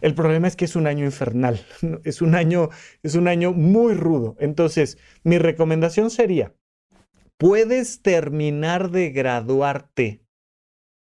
El 0.00 0.14
problema 0.14 0.48
es 0.48 0.56
que 0.56 0.66
es 0.66 0.76
un 0.76 0.86
año 0.86 1.04
infernal, 1.04 1.64
es 2.04 2.22
un 2.22 2.34
año, 2.34 2.70
es 3.02 3.14
un 3.14 3.28
año 3.28 3.52
muy 3.52 3.94
rudo. 3.94 4.36
Entonces, 4.38 4.98
mi 5.22 5.38
recomendación 5.38 6.10
sería, 6.10 6.54
puedes 7.38 8.02
terminar 8.02 8.90
de 8.90 9.10
graduarte 9.10 10.24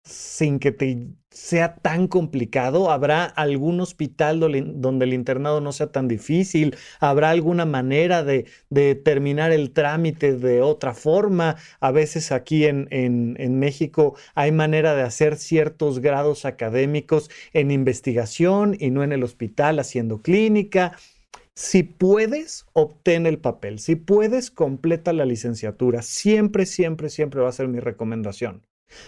sin 0.03 0.59
que 0.59 0.71
te 0.71 1.07
sea 1.31 1.75
tan 1.75 2.07
complicado, 2.07 2.91
habrá 2.91 3.23
algún 3.23 3.79
hospital 3.79 4.39
donde 4.39 5.05
el 5.05 5.13
internado 5.13 5.61
no 5.61 5.71
sea 5.71 5.87
tan 5.87 6.09
difícil, 6.09 6.75
habrá 6.99 7.29
alguna 7.29 7.65
manera 7.65 8.23
de, 8.23 8.45
terminar 9.03 9.51
el 9.51 9.71
trámite 9.71 10.35
de 10.35 10.61
otra 10.61 10.93
forma. 10.93 11.55
A 11.79 11.91
veces 11.91 12.31
aquí 12.31 12.65
en, 12.65 12.87
en 12.91 13.59
México 13.59 14.15
hay 14.35 14.51
manera 14.51 14.93
de 14.93 15.03
hacer 15.03 15.37
ciertos 15.37 15.99
grados 15.99 16.45
académicos 16.45 17.29
en 17.53 17.71
investigación 17.71 18.75
y 18.77 18.91
no 18.91 19.03
en 19.03 19.13
el 19.13 19.23
hospital 19.23 19.79
haciendo 19.79 20.21
clínica. 20.21 20.97
Si 21.53 21.83
puedes, 21.83 22.65
obtén 22.73 23.25
el 23.25 23.39
papel. 23.39 23.79
Si 23.79 23.95
puedes, 23.95 24.51
completa 24.51 25.13
la 25.13 25.25
licenciatura. 25.25 26.01
Siempre, 26.01 26.65
siempre, 26.65 27.09
siempre 27.09 27.41
va 27.41 27.49
a 27.49 27.53
ser 27.53 27.67
mi 27.67 27.79
recomendación. 27.79 28.63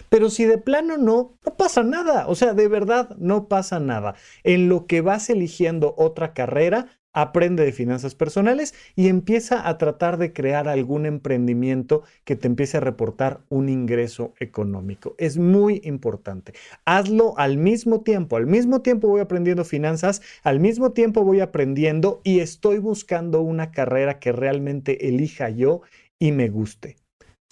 Pero 0.10 0.30
si 0.30 0.46
de 0.46 0.58
plano 0.58 0.98
no, 0.98 1.38
no 1.46 1.58
pasa 1.58 1.84
nada. 1.84 2.28
O 2.28 2.36
sea, 2.36 2.54
de 2.54 2.68
verdad 2.68 3.16
no 3.18 3.48
pasa 3.48 3.80
nada. 3.80 4.16
En 4.44 4.70
lo 4.70 4.88
que 4.88 5.02
vas 5.02 5.30
eligiendo 5.30 5.94
otra 5.98 6.34
carrera, 6.34 6.88
aprende 7.14 7.64
de 7.64 7.72
finanzas 7.72 8.16
personales 8.16 8.74
y 8.96 9.08
empieza 9.08 9.68
a 9.68 9.78
tratar 9.78 10.18
de 10.18 10.34
crear 10.34 10.68
algún 10.68 11.06
emprendimiento 11.06 12.04
que 12.26 12.36
te 12.36 12.48
empiece 12.48 12.78
a 12.78 12.82
reportar 12.82 13.42
un 13.50 13.70
ingreso 13.70 14.34
económico. 14.40 15.16
Es 15.20 15.38
muy 15.38 15.80
importante. 15.84 16.54
Hazlo 16.86 17.38
al 17.38 17.58
mismo 17.58 18.02
tiempo. 18.02 18.36
Al 18.36 18.48
mismo 18.48 18.82
tiempo 18.82 19.08
voy 19.08 19.22
aprendiendo 19.22 19.64
finanzas, 19.64 20.22
al 20.44 20.60
mismo 20.60 20.92
tiempo 20.92 21.24
voy 21.24 21.40
aprendiendo 21.40 22.20
y 22.24 22.40
estoy 22.40 22.80
buscando 22.80 23.42
una 23.42 23.72
carrera 23.72 24.20
que 24.20 24.32
realmente 24.32 25.08
elija 25.08 25.50
yo 25.50 25.82
y 26.18 26.32
me 26.32 26.50
guste. 26.50 27.03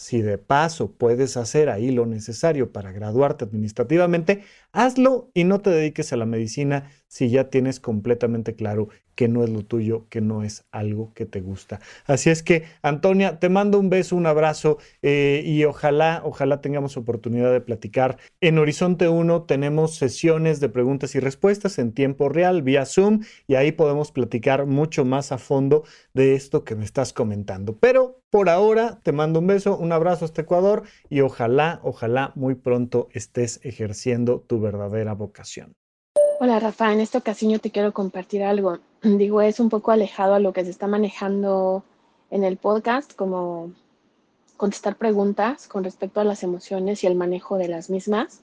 Si 0.01 0.23
de 0.23 0.39
paso 0.39 0.93
puedes 0.93 1.37
hacer 1.37 1.69
ahí 1.69 1.91
lo 1.91 2.07
necesario 2.07 2.71
para 2.71 2.91
graduarte 2.91 3.45
administrativamente, 3.45 4.43
hazlo 4.73 5.29
y 5.33 5.43
no 5.43 5.61
te 5.61 5.69
dediques 5.69 6.13
a 6.13 6.17
la 6.17 6.25
medicina 6.25 6.89
si 7.07 7.29
ya 7.29 7.49
tienes 7.49 7.79
completamente 7.79 8.55
claro 8.55 8.87
que 9.15 9.27
no 9.27 9.43
es 9.43 9.49
lo 9.49 9.63
tuyo, 9.65 10.07
que 10.09 10.21
no 10.21 10.43
es 10.43 10.65
algo 10.71 11.13
que 11.13 11.25
te 11.25 11.41
gusta. 11.41 11.81
Así 12.05 12.29
es 12.29 12.41
que, 12.41 12.63
Antonia, 12.81 13.39
te 13.39 13.49
mando 13.49 13.77
un 13.79 13.89
beso, 13.89 14.15
un 14.15 14.25
abrazo 14.25 14.77
eh, 15.01 15.43
y 15.45 15.63
ojalá, 15.65 16.21
ojalá 16.23 16.61
tengamos 16.61 16.95
oportunidad 16.95 17.51
de 17.51 17.61
platicar. 17.61 18.17
En 18.39 18.57
Horizonte 18.57 19.09
1 19.09 19.43
tenemos 19.43 19.95
sesiones 19.95 20.59
de 20.61 20.69
preguntas 20.69 21.13
y 21.15 21.19
respuestas 21.19 21.77
en 21.77 21.91
tiempo 21.91 22.29
real 22.29 22.61
vía 22.61 22.85
Zoom 22.85 23.23
y 23.47 23.55
ahí 23.55 23.73
podemos 23.73 24.11
platicar 24.11 24.65
mucho 24.65 25.03
más 25.03 25.31
a 25.31 25.37
fondo 25.37 25.83
de 26.13 26.35
esto 26.35 26.63
que 26.63 26.75
me 26.75 26.85
estás 26.85 27.11
comentando. 27.11 27.77
Pero 27.77 28.21
por 28.29 28.47
ahora 28.47 29.01
te 29.03 29.11
mando 29.11 29.39
un 29.39 29.47
beso, 29.47 29.77
un 29.77 29.91
abrazo 29.91 30.23
hasta 30.23 30.43
Ecuador 30.43 30.83
y 31.09 31.19
ojalá, 31.19 31.81
ojalá 31.83 32.31
muy 32.35 32.55
pronto 32.55 33.09
estés 33.11 33.59
ejerciendo 33.63 34.39
tu 34.39 34.60
verdadera 34.61 35.13
vocación. 35.13 35.73
Hola 36.39 36.59
Rafa, 36.59 36.91
en 36.91 37.01
esta 37.01 37.17
ocasión 37.17 37.51
yo 37.51 37.59
te 37.59 37.71
quiero 37.71 37.91
compartir 37.91 38.43
algo. 38.43 38.79
Digo, 39.03 39.41
es 39.41 39.59
un 39.59 39.69
poco 39.69 39.91
alejado 39.91 40.33
a 40.33 40.39
lo 40.39 40.53
que 40.53 40.63
se 40.63 40.71
está 40.71 40.87
manejando 40.87 41.83
en 42.29 42.43
el 42.43 42.57
podcast, 42.57 43.13
como 43.13 43.71
contestar 44.57 44.95
preguntas 44.95 45.67
con 45.67 45.83
respecto 45.83 46.19
a 46.19 46.23
las 46.23 46.43
emociones 46.43 47.03
y 47.03 47.07
el 47.07 47.15
manejo 47.15 47.57
de 47.57 47.67
las 47.67 47.89
mismas. 47.89 48.41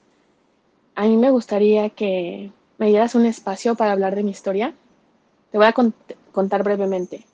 A 0.95 1.07
mí 1.07 1.17
me 1.17 1.31
gustaría 1.31 1.89
que 1.89 2.51
me 2.77 2.87
dieras 2.87 3.15
un 3.15 3.25
espacio 3.25 3.75
para 3.75 3.93
hablar 3.93 4.15
de 4.15 4.23
mi 4.23 4.31
historia. 4.31 4.73
Te 5.51 5.57
voy 5.57 5.67
a 5.67 5.73
contar 6.31 6.63
brevemente. 6.63 7.25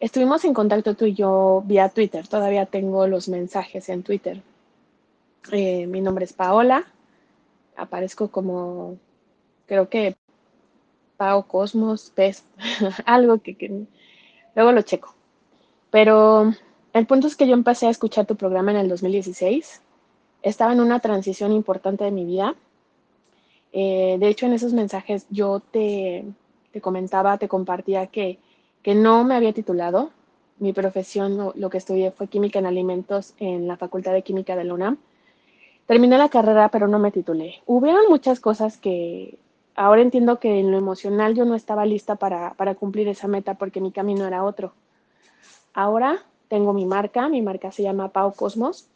Estuvimos 0.00 0.44
en 0.44 0.54
contacto 0.54 0.94
tú 0.94 1.04
y 1.04 1.14
yo 1.14 1.62
vía 1.66 1.90
Twitter. 1.90 2.26
Todavía 2.26 2.66
tengo 2.66 3.06
los 3.06 3.28
mensajes 3.28 3.88
en 3.90 4.02
Twitter. 4.02 4.42
Eh, 5.52 5.86
mi 5.86 6.00
nombre 6.00 6.24
es 6.24 6.32
Paola. 6.32 6.86
Aparezco 7.80 8.30
como 8.30 8.98
creo 9.66 9.88
que 9.88 10.16
Pao 11.16 11.46
Cosmos, 11.46 12.10
PES, 12.14 12.44
algo 13.06 13.38
que, 13.38 13.56
que, 13.56 13.86
luego 14.54 14.72
lo 14.72 14.82
checo. 14.82 15.14
Pero 15.90 16.52
el 16.92 17.06
punto 17.06 17.26
es 17.26 17.36
que 17.36 17.46
yo 17.46 17.54
empecé 17.54 17.86
a 17.86 17.90
escuchar 17.90 18.26
tu 18.26 18.36
programa 18.36 18.70
en 18.70 18.78
el 18.78 18.88
2016. 18.88 19.82
Estaba 20.42 20.72
en 20.72 20.80
una 20.80 21.00
transición 21.00 21.52
importante 21.52 22.04
de 22.04 22.10
mi 22.10 22.24
vida. 22.24 22.54
Eh, 23.72 24.16
de 24.18 24.28
hecho, 24.28 24.46
en 24.46 24.54
esos 24.54 24.72
mensajes 24.72 25.26
yo 25.30 25.60
te, 25.60 26.24
te 26.72 26.80
comentaba, 26.80 27.38
te 27.38 27.48
compartía 27.48 28.06
que, 28.06 28.38
que, 28.82 28.94
no 28.94 29.24
me 29.24 29.34
había 29.34 29.52
titulado. 29.52 30.10
Mi 30.58 30.72
profesión, 30.72 31.36
lo, 31.36 31.52
lo, 31.56 31.70
que 31.70 31.78
estudié 31.78 32.10
fue 32.10 32.28
química 32.28 32.58
en 32.58 32.66
alimentos 32.66 33.34
en 33.38 33.68
la 33.68 33.76
Facultad 33.76 34.12
de 34.12 34.22
Química 34.22 34.56
de 34.56 34.64
la 34.64 34.74
UNAM. 34.74 34.98
Terminé 35.90 36.18
la 36.18 36.28
carrera, 36.28 36.68
pero 36.68 36.86
no 36.86 37.00
me 37.00 37.10
titulé. 37.10 37.64
Hubieron 37.66 38.08
muchas 38.08 38.38
cosas 38.38 38.76
que 38.76 39.40
ahora 39.74 40.02
entiendo 40.02 40.38
que 40.38 40.60
en 40.60 40.70
lo 40.70 40.78
emocional 40.78 41.34
yo 41.34 41.44
no 41.44 41.56
estaba 41.56 41.84
lista 41.84 42.14
para, 42.14 42.54
cumplir 42.76 43.08
esa 43.08 43.26
meta 43.26 43.54
porque 43.54 43.80
mi 43.80 43.90
camino 43.90 44.24
era 44.24 44.44
otro. 44.44 44.72
Ahora 45.74 46.24
tengo 46.46 46.72
mi 46.72 46.86
marca, 46.86 47.28
mi 47.28 47.42
marca 47.42 47.72
se 47.72 47.82
llama 47.82 48.12
Pau 48.12 48.32
Cosmos. 48.32 48.86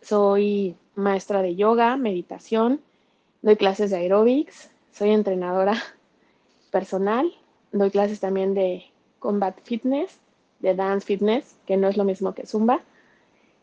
Soy 0.00 0.76
maestra 0.94 1.42
de 1.42 1.56
yoga, 1.56 1.96
meditación, 1.96 2.80
doy 3.42 3.56
clases 3.56 3.90
de 3.90 3.96
aerobics, 3.96 4.70
soy 4.92 5.10
entrenadora 5.10 5.74
personal, 6.70 7.34
doy 7.72 7.90
clases 7.90 8.20
también 8.20 8.54
de 8.54 8.84
combat 9.18 9.58
fitness, 9.64 10.20
de 10.60 10.76
dance 10.76 11.04
fitness, 11.04 11.56
que 11.66 11.76
no 11.76 11.88
es 11.88 11.96
lo 11.96 12.04
mismo 12.04 12.32
que 12.32 12.46
zumba. 12.46 12.80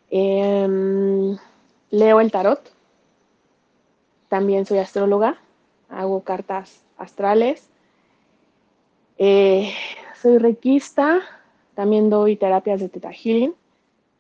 Em, 0.10 1.38
leo 1.92 2.20
el 2.20 2.32
tarot, 2.32 2.72
también 4.30 4.66
soy 4.66 4.80
astróloga, 4.80 5.38
hago 5.90 6.24
cartas 6.24 6.82
astrales. 6.98 7.68
Eh, 9.18 9.72
soy 10.22 10.38
requista, 10.38 11.22
también 11.76 12.10
doy 12.10 12.38
terapias 12.38 12.80
de 12.80 12.90
Theta 12.90 13.12
Healing, 13.12 13.54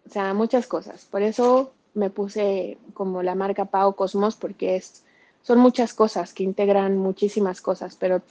o 0.06 0.10
sea, 0.10 0.34
muchas 0.34 0.68
cosas. 0.68 1.06
Por 1.06 1.22
eso 1.22 1.72
me 1.94 2.10
puse 2.10 2.78
como 2.94 3.24
la 3.24 3.36
marca 3.36 3.66
Pau 3.66 3.96
Cosmos, 3.96 4.36
porque 4.36 4.76
es, 4.76 5.04
son 5.42 5.60
muchas 5.60 5.94
cosas 5.94 6.34
que 6.34 6.44
integran 6.44 6.98
muchísimas 6.98 7.62
cosas, 7.62 7.96
pero 7.96 8.22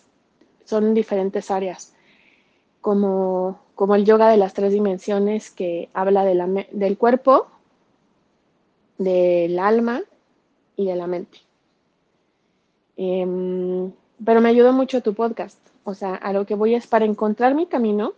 son 0.64 0.94
diferentes 0.94 1.50
áreas, 1.50 1.94
como, 2.80 3.58
como 3.74 3.94
el 3.94 4.04
yoga 4.04 4.28
de 4.28 4.36
las 4.36 4.52
tres 4.52 4.72
dimensiones 4.72 5.50
que 5.50 5.88
habla 5.94 6.24
de 6.24 6.34
la, 6.34 6.46
del 6.46 6.98
cuerpo, 6.98 7.48
del 9.00 9.58
alma 9.58 10.02
y 10.76 10.84
de 10.84 10.94
la 10.94 11.06
mente. 11.06 11.38
Em, 12.98 13.90
pero 14.22 14.42
me 14.42 14.50
ayudó 14.50 14.74
mucho 14.74 15.02
tu 15.02 15.14
podcast. 15.14 15.58
O 15.84 15.94
sea, 15.94 16.14
a 16.14 16.34
lo 16.34 16.44
que 16.44 16.54
voy 16.54 16.74
es 16.74 16.86
para 16.86 17.06
encontrar 17.06 17.54
mi 17.54 17.66
camino, 17.66 18.12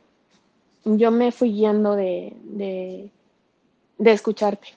yo 0.85 1.13
me 1.13 1.31
fui 1.31 1.53
guiando 1.53 1.95
de, 1.95 2.33
de, 2.43 3.11
de 3.99 4.13
escucharte. 4.13 4.75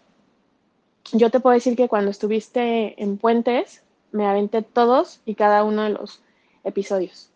Yo 1.11 1.31
te 1.31 1.39
puedo 1.39 1.55
decir 1.55 1.75
que 1.75 1.87
cuando 1.87 2.11
estuviste 2.11 3.01
en 3.01 3.17
Puentes, 3.17 3.81
me 4.11 4.27
aventé 4.27 4.61
todos 4.61 5.21
y 5.25 5.33
cada 5.33 5.63
uno 5.63 5.83
de 5.83 5.89
los 5.89 6.21
episodios. 6.63 7.31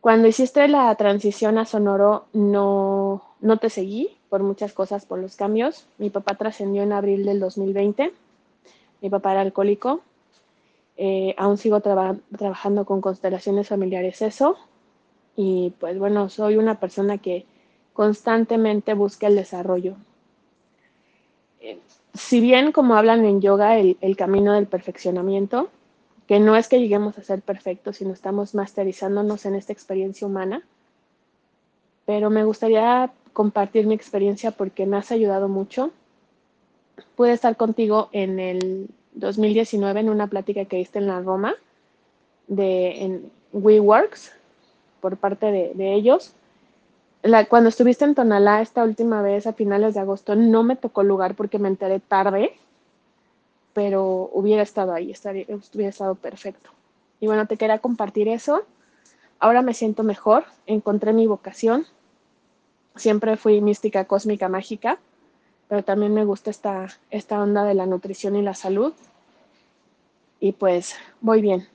Cuando 0.00 0.28
hiciste 0.28 0.66
la 0.68 0.94
transición 0.94 1.58
a 1.58 1.66
Sonoro, 1.66 2.24
no, 2.32 3.22
no 3.40 3.56
te 3.58 3.68
seguí 3.68 4.16
por 4.30 4.42
muchas 4.42 4.72
cosas, 4.72 5.04
por 5.04 5.18
los 5.18 5.36
cambios. 5.36 5.86
Mi 5.98 6.08
papá 6.08 6.36
trascendió 6.36 6.82
en 6.82 6.92
abril 6.92 7.26
del 7.26 7.40
2020. 7.40 8.12
Mi 9.02 9.10
papá 9.10 9.32
era 9.32 9.42
alcohólico. 9.42 10.00
Eh, 10.96 11.34
aún 11.36 11.58
sigo 11.58 11.80
trabajando 11.80 12.86
con 12.86 13.00
constelaciones 13.00 13.68
familiares 13.68 14.22
eso. 14.22 14.56
Y 15.36 15.74
pues 15.78 15.98
bueno, 15.98 16.28
soy 16.30 16.56
una 16.56 16.80
persona 16.80 17.18
que 17.18 17.44
constantemente 17.92 18.94
busca 18.94 19.26
el 19.26 19.36
desarrollo. 19.36 19.96
Eh, 21.60 21.78
si 22.14 22.40
bien 22.40 22.72
como 22.72 22.94
hablan 22.94 23.24
en 23.26 23.42
yoga 23.42 23.78
el, 23.78 23.98
el, 24.00 24.16
camino 24.16 24.54
del 24.54 24.66
perfeccionamiento, 24.66 25.68
que 26.30 26.38
no 26.38 26.54
es 26.54 26.68
que 26.68 26.78
lleguemos 26.78 27.18
a 27.18 27.24
ser 27.24 27.42
perfectos, 27.42 27.96
sino 27.96 28.12
estamos 28.12 28.54
masterizándonos 28.54 29.46
en 29.46 29.56
esta 29.56 29.72
experiencia 29.72 30.28
humana, 30.28 30.62
pero 32.06 32.30
me 32.30 32.44
gustaría 32.44 33.10
compartir 33.32 33.88
mi 33.88 33.96
experiencia 33.96 34.52
porque 34.52 34.86
me 34.86 34.96
has 34.96 35.10
ayudado 35.10 35.48
mucho. 35.48 35.90
Pude 37.16 37.32
estar 37.32 37.56
contigo 37.56 38.10
en 38.12 38.38
el 38.38 38.90
2019 39.14 39.98
en 39.98 40.08
una 40.08 40.28
plática 40.28 40.66
que 40.66 40.76
diste 40.76 41.00
en 41.00 41.08
la 41.08 41.20
Roma 41.20 41.56
de 42.46 43.02
en 43.02 43.32
WeWorks 43.52 44.30
por 45.00 45.16
parte 45.16 45.46
de, 45.46 45.72
de 45.74 45.94
ellos. 45.94 46.32
La, 47.24 47.46
cuando 47.46 47.70
estuviste 47.70 48.04
en 48.04 48.14
Tonalá 48.14 48.62
esta 48.62 48.84
última 48.84 49.20
vez 49.20 49.48
a 49.48 49.52
finales 49.52 49.94
de 49.94 50.00
agosto 50.00 50.36
no 50.36 50.62
me 50.62 50.76
tocó 50.76 51.02
lugar 51.02 51.34
porque 51.34 51.58
me 51.58 51.66
enteré 51.66 51.98
tarde, 51.98 52.52
pero 53.72 54.30
hubiera 54.32 54.62
estado 54.62 54.92
ahí, 54.92 55.10
estaría, 55.10 55.46
hubiera 55.74 55.90
estado 55.90 56.14
perfecto. 56.14 56.70
Y 57.20 57.26
bueno, 57.26 57.46
te 57.46 57.56
quería 57.56 57.78
compartir 57.78 58.28
eso. 58.28 58.62
Ahora 59.38 59.62
me 59.62 59.74
siento 59.74 60.02
mejor, 60.02 60.44
encontré 60.66 61.12
mi 61.12 61.26
vocación. 61.26 61.86
Siempre 62.96 63.36
fui 63.36 63.60
mística 63.60 64.04
cósmica 64.04 64.48
mágica 64.48 64.98
pero 65.70 65.84
también 65.84 66.12
me 66.12 66.24
gusta 66.24 66.50
esta, 66.50 66.88
esta 67.12 67.40
onda 67.40 67.62
de 67.62 67.74
la 67.74 67.86
nutrición 67.86 68.34
y 68.34 68.42
la 68.42 68.54
salud. 68.54 68.92
Y 70.40 70.50
pues 70.50 70.96
voy 71.20 71.40
bien, 71.40 71.68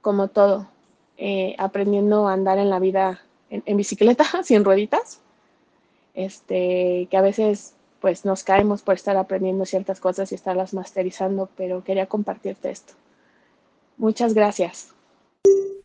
como 0.00 0.28
todo, 0.28 0.66
eh, 1.18 1.54
aprendiendo 1.58 2.26
a 2.26 2.32
andar 2.32 2.56
en 2.56 2.70
la 2.70 2.78
vida 2.78 3.20
en, 3.50 3.76
bicicleta, 3.76 4.24
sin 4.44 4.64
rueditas, 4.64 5.20
este, 6.14 7.06
que 7.10 7.16
a 7.18 7.20
veces 7.20 7.74
pues 8.00 8.24
nos 8.24 8.44
caemos 8.44 8.82
por 8.82 8.94
estar 8.94 9.16
aprendiendo 9.16 9.64
ciertas 9.64 10.00
cosas 10.00 10.32
y 10.32 10.34
estarlas 10.34 10.74
masterizando, 10.74 11.48
pero 11.56 11.84
quería 11.84 12.06
compartirte 12.06 12.70
esto. 12.70 12.94
Muchas 13.96 14.34
gracias. 14.34 14.94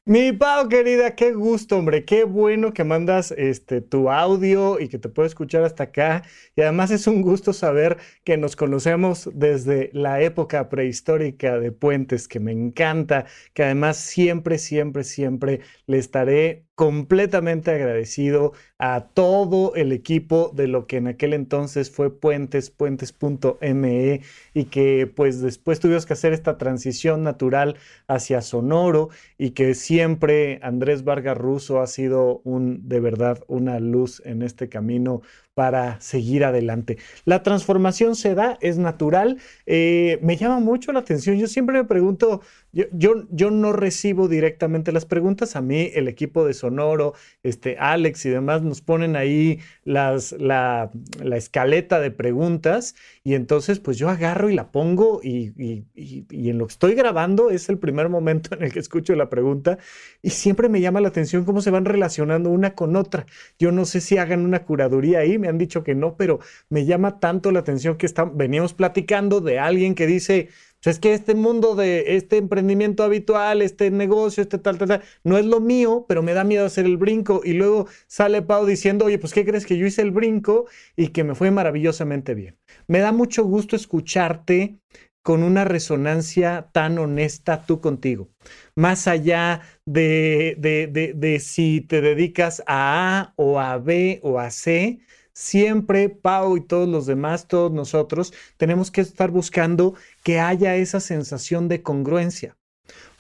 Mi 0.06 0.34
Pau, 0.34 0.68
querida, 0.68 1.16
qué 1.16 1.32
gusto, 1.32 1.78
hombre. 1.78 2.04
Qué 2.04 2.26
bueno 2.26 2.74
que 2.74 2.84
mandas 2.84 3.32
este, 3.32 3.80
tu 3.80 4.10
audio 4.10 4.78
y 4.82 4.90
que 4.90 5.00
te 5.00 5.08
puedo 5.08 5.26
escuchar 5.26 5.64
hasta 5.64 5.84
acá. 5.86 6.24
Y 6.58 6.62
además 6.62 6.92
es 6.92 7.08
un 7.08 7.22
gusto 7.22 7.54
saber 7.54 7.98
que 8.26 8.36
nos 8.36 8.58
conocemos 8.58 9.30
desde 9.34 9.92
la 9.94 10.22
época 10.22 10.68
prehistórica 10.68 11.58
de 11.58 11.72
Puentes, 11.72 12.28
que 12.28 12.42
me 12.42 12.52
encanta, 12.52 13.28
que 13.54 13.64
además 13.64 13.96
siempre, 13.96 14.58
siempre, 14.58 15.06
siempre 15.06 15.62
le 15.88 16.00
estaré 16.00 16.66
completamente 16.76 17.72
agradecido 17.72 18.54
a 18.80 19.10
todo 19.14 19.76
el 19.76 19.92
equipo 19.92 20.52
de 20.56 20.68
lo 20.68 20.88
que 20.88 20.98
en 20.98 21.08
aquel 21.08 21.34
entonces 21.34 21.92
fue 21.92 22.10
Puentes, 22.20 22.72
puentes.me 22.72 24.22
y 24.54 24.66
que 24.66 25.08
pues 25.08 25.42
después 25.42 25.80
tuvimos 25.80 26.06
que 26.06 26.14
hacer 26.14 26.34
esta 26.34 26.58
transición 26.58 27.24
natural 27.24 27.78
hacia 28.08 28.42
Sonoro 28.42 29.10
y 29.38 29.52
que 29.52 29.76
siempre 29.76 30.60
Andrés 30.64 31.04
Vargas 31.04 31.38
Russo 31.38 31.80
ha 31.80 31.88
sido 31.88 32.42
un 32.44 32.88
de 32.90 33.00
verdad 33.00 33.44
una 33.48 33.80
luz 33.80 34.22
en 34.26 34.42
este 34.42 34.68
camino 34.68 35.22
para 35.54 36.00
seguir 36.02 36.44
adelante. 36.44 36.98
La 37.26 37.44
transformación 37.44 38.16
se 38.16 38.34
da, 38.36 38.58
es 38.62 38.78
natural. 38.78 39.38
Eh, 39.66 40.20
me 40.22 40.38
llama 40.38 40.60
mucho 40.60 40.92
la 40.92 41.00
atención. 41.00 41.38
Yo 41.38 41.48
siempre 41.48 41.76
me 41.78 41.86
pregunto, 41.86 42.42
yo, 42.72 42.86
yo, 43.30 43.52
no 43.52 43.72
recibo 43.72 44.28
directamente 44.28 44.92
las 44.92 45.06
preguntas. 45.06 45.56
A 45.56 45.62
mí, 45.62 45.92
el 45.94 46.08
equipo 46.08 46.46
de 46.46 46.56
Sonoro, 46.56 47.14
este, 47.44 47.78
Alex 47.78 48.26
y 48.26 48.30
demás 48.30 48.64
nos 48.64 48.82
ponen 48.82 49.16
ahí 49.16 49.60
las, 49.84 50.32
la, 50.34 50.90
la 51.22 51.38
escaleta 51.38 52.00
de 52.00 52.10
preguntas 52.10 52.96
y 53.24 53.36
entonces 53.36 53.80
pues 53.80 53.98
yo 53.98 54.10
agarro 54.10 54.50
y 54.50 54.56
la 54.56 54.72
pongo 54.72 55.22
y, 55.24 55.54
y, 55.62 55.86
y, 55.96 56.50
en 56.50 56.58
lo 56.58 56.66
que 56.68 56.72
estoy 56.72 56.96
grabando 56.96 57.52
es 57.52 57.70
el 57.70 57.78
primer 57.78 58.10
momento 58.10 58.56
en 58.56 58.64
el 58.64 58.74
que 58.74 58.80
escucho 58.80 59.16
la 59.16 59.30
pregunta 59.30 59.78
y 60.22 60.32
siempre 60.32 60.68
me 60.68 60.82
llama 60.82 61.02
la 61.02 61.10
atención 61.10 61.46
cómo 61.46 61.62
se 61.62 61.70
van 61.72 61.86
relacionando 61.86 62.50
una 62.50 62.74
con 62.74 62.96
otra. 62.96 63.26
Yo 63.60 63.72
no 63.72 63.86
sé 63.86 64.02
si 64.02 64.18
hagan 64.18 64.46
una 64.46 64.64
curaduría 64.64 65.20
ahí, 65.20 65.38
me 65.44 65.50
han 65.50 65.58
dicho 65.58 65.84
que 65.84 65.94
no, 65.94 66.16
pero 66.16 66.40
me 66.70 66.86
llama 66.86 67.20
tanto 67.20 67.52
la 67.52 67.60
atención 67.60 67.98
que 67.98 68.08
veníamos 68.34 68.74
platicando 68.74 69.42
de 69.42 69.60
alguien 69.60 69.94
que 69.94 70.08
dice, 70.08 70.48
pues 70.82 70.96
es 70.96 71.00
que 71.02 71.14
este 71.14 71.36
mundo 71.36 71.76
de 71.76 72.16
este 72.16 72.38
emprendimiento 72.38 73.04
habitual, 73.04 73.62
este 73.62 73.92
negocio, 73.92 74.42
este 74.42 74.58
tal, 74.58 74.78
tal, 74.78 74.88
tal, 74.88 75.02
no 75.26 75.38
es 75.38 75.46
lo 75.46 75.60
mío, 75.60 76.06
pero 76.08 76.24
me 76.24 76.34
da 76.34 76.46
miedo 76.46 76.66
hacer 76.66 76.86
el 76.86 76.96
brinco. 76.96 77.42
Y 77.44 77.54
luego 77.54 77.88
sale 78.08 78.42
Pau 78.42 78.66
diciendo, 78.66 79.06
oye, 79.06 79.20
pues 79.20 79.34
¿qué 79.34 79.44
crees 79.46 79.66
que 79.66 79.78
yo 79.78 79.86
hice 79.86 80.02
el 80.02 80.12
brinco 80.12 80.66
y 80.96 81.10
que 81.10 81.26
me 81.26 81.36
fue 81.36 81.52
maravillosamente 81.52 82.36
bien? 82.36 82.58
Me 82.88 83.00
da 83.00 83.12
mucho 83.12 83.44
gusto 83.44 83.76
escucharte 83.76 84.80
con 85.24 85.42
una 85.42 85.64
resonancia 85.64 86.70
tan 86.74 86.98
honesta 87.00 87.66
tú 87.66 87.80
contigo. 87.80 88.30
Más 88.76 89.08
allá 89.08 89.62
de, 89.86 90.56
de, 90.60 90.88
de, 90.88 91.14
de 91.14 91.40
si 91.40 91.82
te 91.82 92.02
dedicas 92.02 92.62
a 92.68 93.20
A 93.20 93.34
o 93.38 93.60
a 93.60 93.78
B 93.78 94.20
o 94.22 94.38
a 94.38 94.52
C, 94.52 95.00
siempre 95.34 96.10
Pau 96.10 96.58
y 96.58 96.62
todos 96.62 96.88
los 96.88 97.06
demás, 97.06 97.48
todos 97.48 97.72
nosotros, 97.72 98.34
tenemos 98.58 98.92
que 98.92 99.02
estar 99.02 99.32
buscando 99.32 99.96
que 100.24 100.40
haya 100.40 100.76
esa 100.76 101.00
sensación 101.00 101.68
de 101.68 101.82
congruencia. 101.82 102.56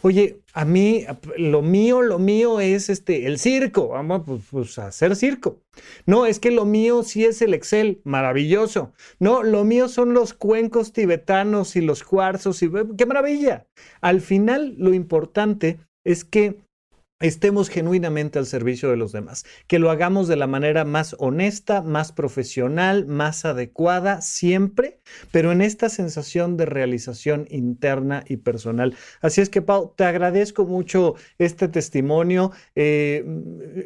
Oye, 0.02 0.41
a 0.54 0.65
mí, 0.65 1.06
lo 1.38 1.62
mío, 1.62 2.02
lo 2.02 2.19
mío 2.19 2.60
es 2.60 2.89
este, 2.89 3.26
el 3.26 3.39
circo. 3.39 3.88
Vamos 3.88 4.23
pues, 4.26 4.41
pues, 4.52 4.78
a 4.78 4.88
hacer 4.88 5.15
circo. 5.15 5.62
No, 6.06 6.26
es 6.26 6.39
que 6.41 6.52
lo 6.52 6.65
mío 6.65 7.04
sí 7.04 7.23
es 7.23 7.41
el 7.41 7.54
Excel. 7.54 8.02
Maravilloso. 8.04 8.91
No, 9.19 9.43
lo 9.43 9.63
mío 9.63 9.88
son 9.88 10.13
los 10.13 10.34
cuencos 10.34 10.91
tibetanos 10.91 11.78
y 11.78 11.82
los 11.82 12.04
cuarzos. 12.04 12.62
Y, 12.62 12.69
¡Qué 12.97 13.06
maravilla! 13.06 13.65
Al 14.02 14.19
final, 14.19 14.76
lo 14.78 14.93
importante 14.93 15.80
es 16.04 16.26
que 16.26 16.58
estemos 17.24 17.70
genuinamente 17.70 18.38
al 18.38 18.46
servicio 18.46 18.90
de 18.90 18.98
los 18.98 19.14
demás, 19.14 19.46
que 19.68 19.80
lo 19.80 19.90
hagamos 19.90 20.28
de 20.28 20.36
la 20.36 20.46
manera 20.46 20.84
más 20.84 21.16
honesta, 21.20 21.82
más 21.82 22.12
profesional, 22.12 23.06
más 23.08 23.46
adecuada, 23.46 24.22
siempre, 24.22 25.00
pero 25.32 25.54
en 25.54 25.62
esta 25.62 25.88
sensación 25.88 26.58
de 26.58 26.66
realización 26.66 27.48
interna 27.50 28.26
y 28.28 28.38
personal. 28.38 28.96
Así 29.22 29.40
es 29.40 29.50
que, 29.50 29.62
Pau, 29.62 29.94
te 29.96 30.04
agradezco 30.04 30.66
mucho 30.66 31.16
este 31.38 31.70
testimonio. 31.70 32.52
Eh, 32.76 33.24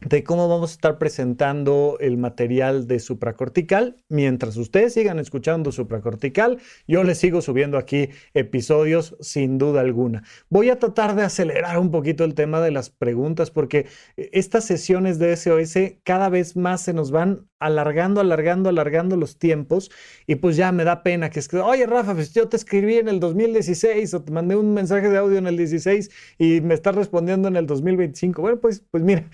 de 0.00 0.22
cómo 0.22 0.48
vamos 0.48 0.70
a 0.70 0.74
estar 0.74 0.98
presentando 0.98 1.96
el 2.00 2.18
material 2.18 2.86
de 2.86 3.00
supracortical. 3.00 3.96
Mientras 4.08 4.56
ustedes 4.56 4.94
sigan 4.94 5.18
escuchando 5.18 5.72
supracortical, 5.72 6.58
yo 6.86 7.02
les 7.02 7.18
sigo 7.18 7.40
subiendo 7.40 7.78
aquí 7.78 8.10
episodios 8.34 9.16
sin 9.20 9.58
duda 9.58 9.80
alguna. 9.80 10.22
Voy 10.50 10.70
a 10.70 10.78
tratar 10.78 11.14
de 11.14 11.22
acelerar 11.22 11.78
un 11.78 11.90
poquito 11.90 12.24
el 12.24 12.34
tema 12.34 12.60
de 12.60 12.70
las 12.70 12.90
preguntas 12.90 13.50
porque 13.50 13.86
estas 14.16 14.64
sesiones 14.64 15.18
de 15.18 15.36
SOS 15.36 15.76
cada 16.02 16.28
vez 16.28 16.56
más 16.56 16.82
se 16.82 16.92
nos 16.92 17.10
van 17.10 17.46
alargando, 17.58 18.20
alargando, 18.20 18.68
alargando 18.68 19.16
los 19.16 19.38
tiempos 19.38 19.90
y 20.26 20.36
pues 20.36 20.56
ya 20.56 20.72
me 20.72 20.84
da 20.84 21.02
pena 21.02 21.30
que 21.30 21.40
es 21.40 21.52
oye 21.54 21.86
Rafa, 21.86 22.14
pues 22.14 22.34
yo 22.34 22.48
te 22.48 22.56
escribí 22.56 22.96
en 22.96 23.08
el 23.08 23.18
2016 23.18 24.12
o 24.14 24.22
te 24.22 24.32
mandé 24.32 24.56
un 24.56 24.74
mensaje 24.74 25.08
de 25.08 25.16
audio 25.16 25.38
en 25.38 25.46
el 25.46 25.56
16 25.56 26.10
y 26.38 26.60
me 26.60 26.74
estás 26.74 26.94
respondiendo 26.94 27.48
en 27.48 27.56
el 27.56 27.66
2025. 27.66 28.42
Bueno, 28.42 28.60
pues, 28.60 28.84
pues 28.90 29.02
mira, 29.02 29.28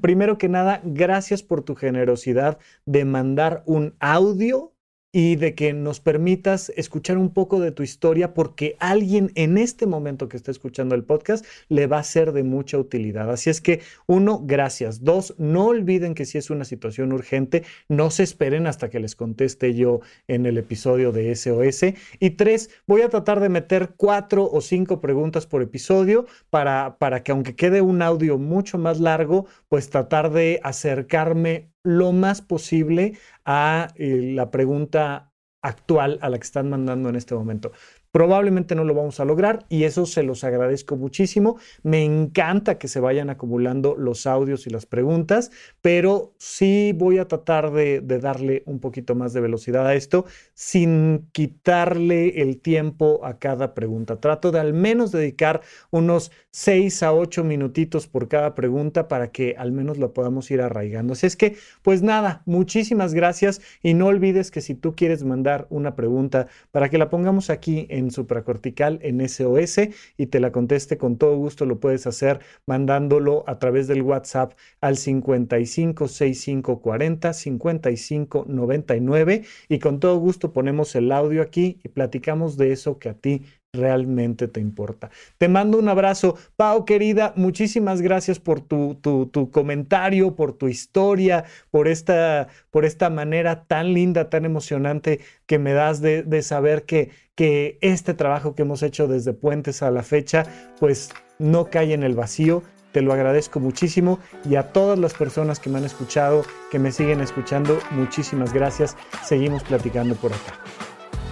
primero 0.00 0.38
que 0.38 0.48
nada, 0.48 0.80
gracias 0.84 1.42
por 1.42 1.62
tu 1.62 1.74
generosidad 1.74 2.58
de 2.86 3.04
mandar 3.04 3.62
un 3.66 3.94
audio 4.00 4.73
y 5.14 5.36
de 5.36 5.54
que 5.54 5.72
nos 5.72 6.00
permitas 6.00 6.72
escuchar 6.74 7.18
un 7.18 7.30
poco 7.30 7.60
de 7.60 7.70
tu 7.70 7.84
historia 7.84 8.34
porque 8.34 8.74
alguien 8.80 9.30
en 9.36 9.58
este 9.58 9.86
momento 9.86 10.28
que 10.28 10.36
está 10.36 10.50
escuchando 10.50 10.96
el 10.96 11.04
podcast 11.04 11.46
le 11.68 11.86
va 11.86 12.00
a 12.00 12.02
ser 12.02 12.32
de 12.32 12.42
mucha 12.42 12.78
utilidad. 12.78 13.30
Así 13.30 13.48
es 13.48 13.60
que, 13.60 13.80
uno, 14.06 14.40
gracias. 14.42 15.04
Dos, 15.04 15.36
no 15.38 15.66
olviden 15.66 16.14
que 16.14 16.24
si 16.24 16.36
es 16.36 16.50
una 16.50 16.64
situación 16.64 17.12
urgente, 17.12 17.62
no 17.88 18.10
se 18.10 18.24
esperen 18.24 18.66
hasta 18.66 18.90
que 18.90 18.98
les 18.98 19.14
conteste 19.14 19.72
yo 19.74 20.00
en 20.26 20.46
el 20.46 20.58
episodio 20.58 21.12
de 21.12 21.32
SOS. 21.36 21.94
Y 22.18 22.30
tres, 22.30 22.70
voy 22.88 23.02
a 23.02 23.08
tratar 23.08 23.38
de 23.38 23.50
meter 23.50 23.94
cuatro 23.96 24.50
o 24.50 24.60
cinco 24.60 25.00
preguntas 25.00 25.46
por 25.46 25.62
episodio 25.62 26.26
para, 26.50 26.98
para 26.98 27.22
que 27.22 27.30
aunque 27.30 27.54
quede 27.54 27.82
un 27.82 28.02
audio 28.02 28.36
mucho 28.36 28.78
más 28.78 28.98
largo, 28.98 29.46
pues 29.68 29.90
tratar 29.90 30.32
de 30.32 30.58
acercarme 30.64 31.73
lo 31.84 32.12
más 32.12 32.42
posible 32.42 33.18
a 33.44 33.88
eh, 33.96 34.32
la 34.34 34.50
pregunta 34.50 35.32
actual 35.62 36.18
a 36.22 36.28
la 36.30 36.38
que 36.38 36.44
están 36.44 36.70
mandando 36.70 37.08
en 37.08 37.16
este 37.16 37.34
momento. 37.34 37.72
Probablemente 38.14 38.76
no 38.76 38.84
lo 38.84 38.94
vamos 38.94 39.18
a 39.18 39.24
lograr 39.24 39.66
y 39.68 39.82
eso 39.82 40.06
se 40.06 40.22
los 40.22 40.44
agradezco 40.44 40.94
muchísimo. 40.94 41.58
Me 41.82 42.04
encanta 42.04 42.78
que 42.78 42.86
se 42.86 43.00
vayan 43.00 43.28
acumulando 43.28 43.96
los 43.96 44.28
audios 44.28 44.68
y 44.68 44.70
las 44.70 44.86
preguntas, 44.86 45.50
pero 45.80 46.32
sí 46.38 46.92
voy 46.94 47.18
a 47.18 47.26
tratar 47.26 47.72
de, 47.72 48.00
darle 48.02 48.62
un 48.66 48.78
poquito 48.78 49.16
más 49.16 49.32
de 49.32 49.40
velocidad 49.40 49.84
a 49.88 49.96
esto 49.96 50.26
sin 50.52 51.26
quitarle 51.32 52.40
el 52.40 52.60
tiempo 52.60 53.18
a 53.24 53.40
cada 53.40 53.74
pregunta. 53.74 54.20
Trato 54.20 54.52
de 54.52 54.60
al 54.60 54.74
menos 54.74 55.10
dedicar 55.10 55.62
unos 55.90 56.30
6 56.52 57.02
a 57.02 57.12
8 57.12 57.42
minutitos 57.42 58.06
por 58.06 58.28
cada 58.28 58.54
pregunta 58.54 59.08
para 59.08 59.32
que 59.32 59.56
al 59.58 59.72
menos 59.72 59.98
lo 59.98 60.12
podamos 60.12 60.48
ir 60.52 60.60
arraigando. 60.60 61.14
Así 61.14 61.26
es 61.26 61.34
que, 61.34 61.56
pues 61.82 62.00
nada, 62.02 62.42
muchísimas 62.46 63.12
gracias 63.12 63.60
y 63.82 63.94
no 63.94 64.06
olvides 64.06 64.52
que 64.52 64.60
si 64.60 64.76
tú 64.76 64.94
quieres 64.94 65.24
mandar 65.24 65.66
una 65.68 65.96
pregunta 65.96 66.46
para 66.70 66.90
que 66.90 66.98
la 66.98 67.10
pongamos 67.10 67.50
aquí 67.50 67.88
en 67.90 68.03
supracortical 68.10 68.98
en 69.02 69.26
SOS 69.28 69.80
y 70.16 70.26
te 70.26 70.40
la 70.40 70.52
conteste 70.52 70.98
con 70.98 71.18
todo 71.18 71.36
gusto, 71.36 71.66
lo 71.66 71.80
puedes 71.80 72.06
hacer 72.06 72.40
mandándolo 72.66 73.44
a 73.46 73.58
través 73.58 73.88
del 73.88 74.02
WhatsApp 74.02 74.52
al 74.80 74.96
55 74.96 76.08
65 76.08 76.80
40 76.80 77.32
55 77.32 78.44
99 78.48 79.42
y 79.68 79.78
con 79.78 80.00
todo 80.00 80.18
gusto 80.18 80.52
ponemos 80.52 80.94
el 80.94 81.12
audio 81.12 81.42
aquí 81.42 81.80
y 81.82 81.88
platicamos 81.88 82.56
de 82.56 82.72
eso 82.72 82.98
que 82.98 83.08
a 83.08 83.14
ti 83.14 83.42
realmente 83.74 84.48
te 84.48 84.60
importa. 84.60 85.10
Te 85.38 85.48
mando 85.48 85.78
un 85.78 85.88
abrazo. 85.88 86.36
Pau, 86.56 86.84
querida, 86.84 87.32
muchísimas 87.36 88.00
gracias 88.00 88.38
por 88.38 88.60
tu, 88.60 88.94
tu, 88.96 89.26
tu, 89.26 89.50
comentario, 89.50 90.34
por 90.34 90.52
tu 90.52 90.68
historia, 90.68 91.44
por 91.70 91.88
esta, 91.88 92.48
por 92.70 92.84
esta 92.84 93.10
manera 93.10 93.64
tan 93.64 93.92
linda, 93.92 94.30
tan 94.30 94.44
emocionante 94.44 95.20
que 95.46 95.58
me 95.58 95.72
das 95.72 96.00
de, 96.00 96.22
de 96.22 96.42
saber 96.42 96.84
que, 96.84 97.10
que 97.34 97.78
este 97.80 98.14
trabajo 98.14 98.54
que 98.54 98.62
hemos 98.62 98.82
hecho 98.82 99.08
desde 99.08 99.32
Puentes 99.32 99.82
a 99.82 99.90
la 99.90 100.02
fecha, 100.02 100.46
pues 100.78 101.10
no 101.38 101.70
cae 101.70 101.92
en 101.92 102.02
el 102.02 102.14
vacío. 102.14 102.62
Te 102.92 103.02
lo 103.02 103.12
agradezco 103.12 103.58
muchísimo 103.58 104.20
y 104.48 104.54
a 104.54 104.72
todas 104.72 104.96
las 104.98 105.14
personas 105.14 105.58
que 105.58 105.68
me 105.68 105.78
han 105.78 105.84
escuchado, 105.84 106.44
que 106.70 106.78
me 106.78 106.92
siguen 106.92 107.20
escuchando, 107.20 107.76
muchísimas 107.90 108.52
gracias. 108.52 108.96
Seguimos 109.24 109.64
platicando 109.64 110.14
por 110.14 110.32
acá. 110.32 110.93